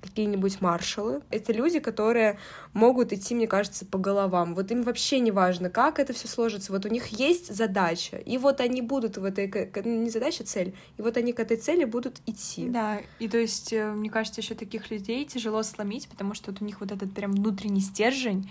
какие-нибудь 0.05 0.61
маршалы. 0.61 1.21
Это 1.29 1.51
люди, 1.51 1.79
которые 1.79 2.37
могут 2.73 3.13
идти, 3.13 3.35
мне 3.35 3.47
кажется, 3.47 3.85
по 3.85 3.97
головам. 3.97 4.55
Вот 4.55 4.71
им 4.71 4.83
вообще 4.83 5.19
не 5.19 5.31
важно, 5.31 5.69
как 5.69 5.99
это 5.99 6.13
все 6.13 6.27
сложится. 6.27 6.71
Вот 6.71 6.85
у 6.85 6.89
них 6.89 7.07
есть 7.07 7.53
задача, 7.53 8.17
и 8.17 8.37
вот 8.37 8.61
они 8.61 8.81
будут 8.81 9.17
в 9.17 9.25
этой... 9.25 9.47
Не 9.85 10.09
задача, 10.09 10.43
а 10.43 10.45
цель. 10.45 10.73
И 10.97 11.01
вот 11.01 11.17
они 11.17 11.33
к 11.33 11.39
этой 11.39 11.57
цели 11.57 11.85
будут 11.85 12.21
идти. 12.25 12.69
Да, 12.69 12.99
и 13.19 13.27
то 13.27 13.37
есть, 13.37 13.73
э, 13.73 13.91
мне 13.91 14.09
кажется, 14.09 14.41
еще 14.41 14.55
таких 14.55 14.91
людей 14.91 15.25
тяжело 15.25 15.63
сломить, 15.63 16.07
потому 16.07 16.33
что 16.33 16.51
вот 16.51 16.61
у 16.61 16.65
них 16.65 16.79
вот 16.79 16.91
этот 16.91 17.13
прям 17.13 17.33
внутренний 17.33 17.81
стержень, 17.81 18.49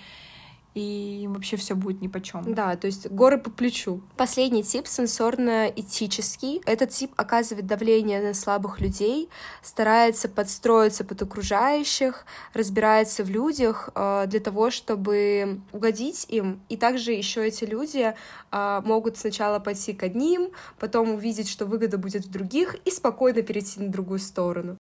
и 0.74 1.22
им 1.22 1.34
вообще 1.34 1.56
все 1.56 1.74
будет 1.74 2.02
ни 2.02 2.08
по 2.08 2.20
чем. 2.20 2.52
Да, 2.52 2.76
то 2.76 2.87
есть 2.87 3.08
горы 3.08 3.38
по 3.38 3.50
плечу. 3.50 4.02
Последний 4.16 4.64
тип 4.64 4.87
сенсорно-этический. 4.87 6.62
Этот 6.66 6.90
тип 6.90 7.12
оказывает 7.16 7.66
давление 7.66 8.20
на 8.20 8.34
слабых 8.34 8.80
людей, 8.80 9.28
старается 9.62 10.28
подстроиться 10.28 11.04
под 11.04 11.22
окружающих, 11.22 12.26
разбирается 12.52 13.22
в 13.24 13.30
людях 13.30 13.90
э, 13.94 14.24
для 14.26 14.40
того, 14.40 14.70
чтобы 14.70 15.60
угодить 15.72 16.26
им. 16.28 16.60
И 16.68 16.76
также 16.76 17.12
еще 17.12 17.46
эти 17.46 17.64
люди 17.64 18.14
э, 18.50 18.82
могут 18.84 19.16
сначала 19.16 19.60
пойти 19.60 19.92
к 19.92 20.02
одним, 20.02 20.50
потом 20.78 21.14
увидеть, 21.14 21.48
что 21.48 21.66
выгода 21.66 21.98
будет 21.98 22.26
в 22.26 22.30
других, 22.30 22.76
и 22.84 22.90
спокойно 22.90 23.42
перейти 23.42 23.80
на 23.80 23.90
другую 23.90 24.18
сторону. 24.18 24.76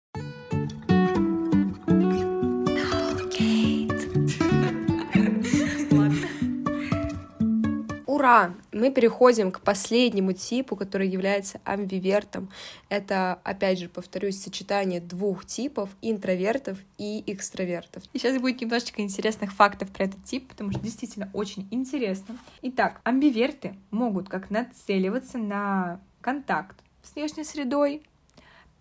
Ура! 8.24 8.54
Мы 8.72 8.90
переходим 8.90 9.52
к 9.52 9.60
последнему 9.60 10.32
типу, 10.32 10.78
который 10.78 11.10
является 11.10 11.60
амбивертом. 11.66 12.48
Это, 12.88 13.42
опять 13.44 13.80
же, 13.80 13.90
повторюсь, 13.90 14.42
сочетание 14.42 15.02
двух 15.02 15.44
типов— 15.44 15.90
интровертов 16.02 16.78
и 16.98 17.22
экстравертов. 17.28 18.02
И 18.14 18.18
сейчас 18.18 18.40
будет 18.40 18.62
немножечко 18.62 19.02
интересных 19.02 19.52
фактов 19.52 19.92
про 19.92 20.06
этот 20.06 20.24
тип, 20.24 20.48
потому 20.48 20.72
что 20.72 20.80
действительно 20.80 21.30
очень 21.34 21.68
интересно. 21.70 22.38
Итак, 22.62 23.02
амбиверты 23.04 23.76
могут 23.92 24.30
как 24.30 24.50
нацеливаться 24.50 25.38
на 25.38 26.00
контакт 26.22 26.78
с 27.04 27.16
внешней 27.16 27.44
средой, 27.44 28.04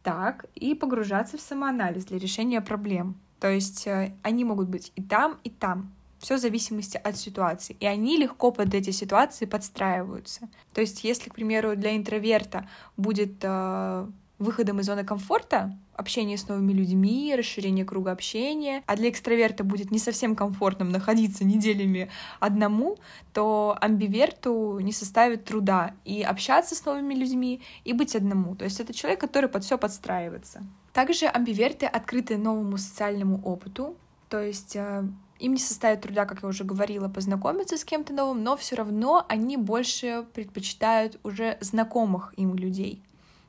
так 0.05 0.45
и 0.55 0.77
погружаться 0.77 1.37
в 1.37 1.41
самоанализ 1.41 2.05
для 2.05 2.19
решения 2.21 2.61
проблем. 2.61 3.17
То 3.41 3.49
есть 3.51 3.89
э, 3.89 4.13
они 4.23 4.45
могут 4.45 4.69
быть 4.69 4.93
и 4.95 5.03
там, 5.03 5.41
и 5.43 5.51
там. 5.51 5.93
Все 6.23 6.37
в 6.37 6.39
зависимости 6.39 6.97
от 6.97 7.17
ситуации. 7.17 7.77
И 7.81 7.85
они 7.85 8.17
легко 8.17 8.53
под 8.53 8.73
эти 8.75 8.91
ситуации 8.91 9.45
подстраиваются. 9.45 10.49
То 10.73 10.81
есть, 10.81 11.03
если, 11.03 11.29
к 11.29 11.35
примеру, 11.35 11.75
для 11.75 11.97
интроверта 11.97 12.69
будет 12.97 13.39
э, 13.43 14.07
выходом 14.39 14.79
из 14.79 14.87
зоны 14.87 15.05
комфорта 15.05 15.77
общение 15.95 16.39
с 16.39 16.47
новыми 16.47 16.73
людьми, 16.73 17.35
расширение 17.37 17.85
круга 17.85 18.13
общения, 18.13 18.85
а 18.87 18.95
для 18.95 19.09
экстраверта 19.09 19.65
будет 19.65 19.91
не 19.91 19.99
совсем 19.99 20.37
комфортным 20.37 20.91
находиться 20.91 21.45
неделями 21.45 22.09
одному, 22.39 22.99
то 23.33 23.77
амбиверту 23.81 24.79
не 24.79 24.93
составит 24.93 25.45
труда 25.45 25.95
и 26.05 26.23
общаться 26.23 26.77
с 26.77 26.85
новыми 26.85 27.15
людьми, 27.15 27.63
и 27.83 27.93
быть 27.93 28.15
одному. 28.15 28.55
То 28.55 28.65
есть 28.65 28.79
это 28.79 28.95
человек, 28.95 29.21
который 29.21 29.49
под 29.49 29.65
все 29.65 29.77
подстраивается. 29.77 30.63
Также 30.93 31.27
амбиверты 31.27 31.87
открыты 31.87 32.37
новому 32.37 32.79
социальному 32.79 33.41
опыту, 33.43 33.97
то 34.29 34.41
есть 34.41 34.77
э, 34.77 35.05
им 35.43 35.55
не 35.55 35.59
составит 35.59 36.03
труда, 36.03 36.25
как 36.25 36.43
я 36.43 36.49
уже 36.49 36.65
говорила, 36.65 37.09
познакомиться 37.09 37.77
с 37.77 37.85
кем-то 37.85 38.13
новым, 38.13 38.45
но 38.45 38.57
все 38.57 38.77
равно 38.77 39.27
они 39.29 39.57
больше 39.57 40.25
предпочитают 40.35 41.19
уже 41.25 41.59
знакомых 41.61 42.33
им 42.37 42.55
людей. 42.55 43.03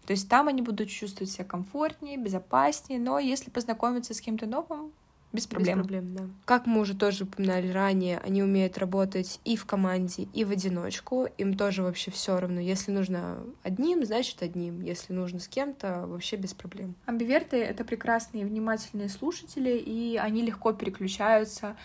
То 0.05 0.11
есть 0.11 0.27
там 0.27 0.47
они 0.47 0.61
будут 0.61 0.89
чувствовать 0.89 1.31
себя 1.31 1.45
комфортнее, 1.45 2.17
безопаснее, 2.17 2.99
но 2.99 3.19
если 3.19 3.51
познакомиться 3.51 4.13
с 4.13 4.21
кем-то 4.21 4.47
новым, 4.47 4.91
без 5.33 5.47
проблем. 5.47 5.79
Без 5.79 5.87
проблем, 5.87 6.15
да. 6.15 6.23
Как 6.45 6.67
мы 6.67 6.79
уже 6.79 6.95
тоже 6.95 7.23
упоминали 7.23 7.67
ранее, 7.69 8.19
они 8.19 8.43
умеют 8.43 8.77
работать 8.77 9.39
и 9.43 9.57
в 9.57 9.65
команде, 9.65 10.27
и 10.33 10.45
в 10.45 10.51
одиночку. 10.51 11.27
Им 11.37 11.57
тоже 11.57 11.81
вообще 11.81 12.11
все 12.11 12.39
равно. 12.39 12.59
Если 12.59 12.91
нужно 12.91 13.39
одним, 13.63 14.05
значит 14.05 14.41
одним. 14.43 14.81
Если 14.81 15.11
нужно 15.11 15.39
с 15.39 15.47
кем-то, 15.47 16.05
вообще 16.05 16.35
без 16.35 16.53
проблем. 16.53 16.95
Амбиверты— 17.05 17.57
это 17.63 17.83
прекрасные 17.83 18.45
внимательные 18.45 19.09
слушатели, 19.09 19.71
и 19.71 20.17
они 20.17 20.43
легко 20.43 20.71
переключаются 20.71 21.75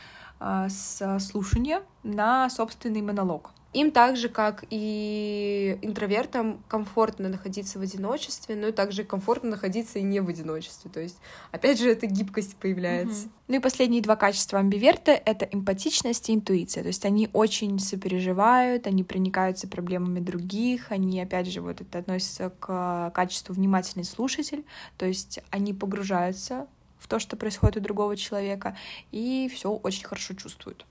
э, 0.41 0.69
с 0.69 1.19
слушания 1.19 1.83
на 2.03 2.51
собственный 2.51 3.01
монолог. 3.01 3.53
Им 3.75 3.91
так 3.91 4.17
же, 4.17 4.31
как 4.31 4.65
и 4.71 5.79
интровертам, 5.83 6.65
комфортно 6.69 7.29
находиться 7.29 7.79
в 7.79 7.83
одиночестве, 7.83 8.57
но 8.57 8.69
и 8.69 8.73
также 8.73 9.05
комфортно 9.05 9.51
находиться 9.51 9.99
и 9.99 10.03
не 10.03 10.21
в 10.21 10.29
одиночестве. 10.29 10.91
То 10.91 11.01
есть, 11.01 11.19
опять 11.53 11.79
же, 11.79 11.91
эта 11.91 12.07
гибкость 12.07 12.57
появляется. 12.57 13.27
Угу. 13.27 13.33
Ну 13.49 13.57
и 13.57 13.59
последние 13.59 14.01
два 14.01 14.17
качества 14.17 14.59
амбиверта— 14.59 15.13
это 15.25 15.45
эмпатичность 15.45 16.31
и 16.31 16.35
интуиция. 16.35 16.83
То 16.83 16.89
есть 16.89 17.05
они 17.05 17.29
очень 17.35 17.79
сопереживают, 17.79 18.87
они 18.87 19.05
проникаются 19.05 19.69
проблемами 19.69 20.21
других, 20.21 20.91
они, 20.91 21.21
опять 21.21 21.47
же, 21.47 21.61
вот 21.61 21.83
это 21.83 21.99
относится 21.99 22.51
к 22.59 23.13
качеству 23.15 23.55
внимательный 23.55 24.05
слушатель, 24.05 24.65
то 24.97 25.05
есть 25.05 25.41
они 25.51 25.75
погружаются 25.75 26.67
в 26.99 27.07
то, 27.07 27.19
что 27.19 27.37
происходит 27.37 27.77
у 27.77 27.81
другого 27.81 28.17
человека, 28.17 28.77
и 29.13 29.51
все 29.55 29.71
очень 29.71 30.05
хорошо 30.05 30.35
чувствуют. 30.35 30.87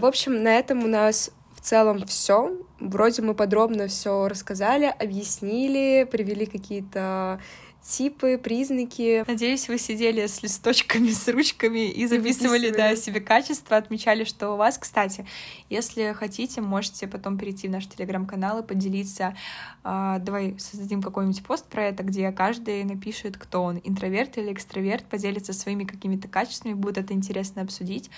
В 0.00 0.06
общем, 0.06 0.42
на 0.42 0.58
этом 0.58 0.82
у 0.82 0.86
нас 0.86 1.30
в 1.54 1.60
целом 1.60 2.06
все. 2.06 2.56
Вроде 2.78 3.20
мы 3.20 3.34
подробно 3.34 3.86
все 3.86 4.28
рассказали, 4.28 4.86
объяснили, 4.86 6.08
привели 6.10 6.46
какие-то 6.46 7.38
типы, 7.82 8.38
признаки. 8.38 9.24
Надеюсь, 9.26 9.68
вы 9.68 9.78
сидели 9.78 10.26
с 10.26 10.42
листочками, 10.42 11.10
с 11.10 11.28
ручками 11.28 11.90
и 11.90 12.06
записывали, 12.06 12.70
да, 12.70 12.96
себе 12.96 13.20
качество, 13.20 13.76
отмечали, 13.76 14.24
что 14.24 14.50
у 14.52 14.56
вас, 14.56 14.78
кстати, 14.78 15.26
если 15.68 16.12
хотите, 16.12 16.60
можете 16.60 17.06
потом 17.06 17.38
перейти 17.38 17.68
в 17.68 17.70
наш 17.70 17.86
телеграм-канал 17.86 18.60
и 18.60 18.66
поделиться. 18.66 19.36
Э, 19.84 20.16
давай 20.20 20.58
создадим 20.58 21.02
какой-нибудь 21.02 21.42
пост 21.44 21.66
про 21.66 21.84
это, 21.84 22.02
где 22.02 22.30
каждый 22.32 22.84
напишет, 22.84 23.36
кто 23.36 23.62
он, 23.62 23.80
интроверт 23.82 24.36
или 24.38 24.52
экстраверт, 24.52 25.04
поделится 25.04 25.52
своими 25.52 25.84
какими-то 25.84 26.28
качествами, 26.28 26.74
будет 26.74 26.98
это 26.98 27.14
интересно 27.14 27.62
обсудить. 27.62 28.10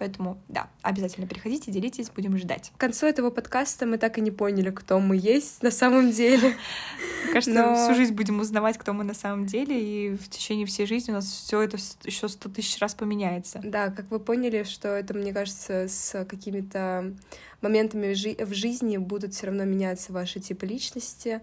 Поэтому, 0.00 0.40
да, 0.48 0.70
обязательно 0.80 1.26
приходите, 1.26 1.70
делитесь, 1.70 2.08
будем 2.08 2.38
ждать. 2.38 2.72
К 2.74 2.80
концу 2.80 3.04
этого 3.04 3.28
подкаста 3.28 3.84
мы 3.84 3.98
так 3.98 4.16
и 4.16 4.22
не 4.22 4.30
поняли, 4.30 4.70
кто 4.70 4.98
мы 4.98 5.14
есть 5.14 5.62
на 5.62 5.70
самом 5.70 6.10
деле. 6.10 6.54
Кажется, 7.34 7.52
Но... 7.52 7.74
всю 7.74 7.94
жизнь 7.94 8.14
будем 8.14 8.40
узнавать, 8.40 8.78
кто 8.78 8.94
мы 8.94 9.04
на 9.04 9.12
самом 9.12 9.44
деле, 9.44 9.78
и 9.78 10.16
в 10.16 10.30
течение 10.30 10.64
всей 10.64 10.86
жизни 10.86 11.10
у 11.12 11.16
нас 11.16 11.26
все 11.26 11.60
это 11.60 11.76
еще 12.04 12.30
сто 12.30 12.48
тысяч 12.48 12.78
раз 12.78 12.94
поменяется. 12.94 13.60
Да, 13.62 13.90
как 13.90 14.10
вы 14.10 14.20
поняли, 14.20 14.62
что 14.62 14.88
это, 14.88 15.12
мне 15.12 15.34
кажется, 15.34 15.86
с 15.86 16.24
какими-то 16.24 17.14
моментами 17.60 18.14
в 18.42 18.54
жизни 18.54 18.96
будут 18.96 19.34
все 19.34 19.48
равно 19.48 19.64
меняться 19.64 20.14
ваши 20.14 20.40
типы 20.40 20.64
личности, 20.64 21.42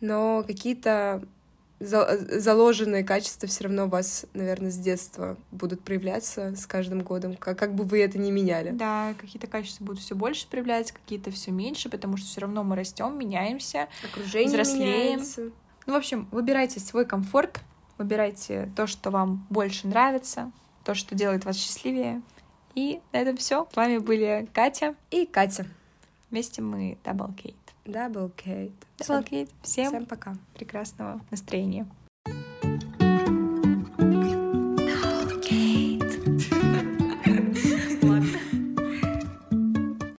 но 0.00 0.42
какие-то 0.46 1.22
заложенные 1.80 3.04
качества 3.04 3.48
все 3.48 3.64
равно 3.64 3.84
у 3.84 3.88
вас, 3.88 4.26
наверное, 4.34 4.70
с 4.70 4.76
детства 4.76 5.36
будут 5.52 5.82
проявляться 5.82 6.54
с 6.56 6.66
каждым 6.66 7.02
годом, 7.02 7.36
как, 7.36 7.58
как 7.58 7.74
бы 7.74 7.84
вы 7.84 8.02
это 8.02 8.18
ни 8.18 8.30
меняли. 8.30 8.70
Да, 8.70 9.14
какие-то 9.18 9.46
качества 9.46 9.84
будут 9.84 10.00
все 10.00 10.14
больше 10.14 10.48
проявляться, 10.48 10.94
какие-то 10.94 11.30
все 11.30 11.50
меньше, 11.50 11.88
потому 11.88 12.16
что 12.16 12.26
все 12.26 12.40
равно 12.40 12.64
мы 12.64 12.76
растем, 12.76 13.16
меняемся, 13.16 13.88
окружение 14.04 14.48
взрослеем. 14.48 15.18
Меняется. 15.18 15.50
Ну, 15.86 15.92
в 15.92 15.96
общем, 15.96 16.28
выбирайте 16.32 16.80
свой 16.80 17.06
комфорт, 17.06 17.60
выбирайте 17.96 18.70
то, 18.76 18.86
что 18.86 19.10
вам 19.10 19.46
больше 19.48 19.86
нравится, 19.86 20.50
то, 20.84 20.94
что 20.94 21.14
делает 21.14 21.44
вас 21.44 21.56
счастливее. 21.56 22.22
И 22.74 23.00
на 23.12 23.18
этом 23.18 23.36
все. 23.36 23.66
С 23.72 23.76
вами 23.76 23.98
были 23.98 24.48
Катя 24.52 24.94
и 25.10 25.26
Катя. 25.26 25.66
Вместе 26.30 26.60
мы 26.60 26.98
Double 27.04 27.34
Kate. 27.34 27.54
Double 27.88 28.30
Kate. 28.36 28.72
Double 28.98 29.24
Kate. 29.24 29.48
Всем, 29.62 29.88
Всем 29.88 30.06
пока. 30.06 30.36
Прекрасного 30.54 31.20
настроения. 31.30 31.86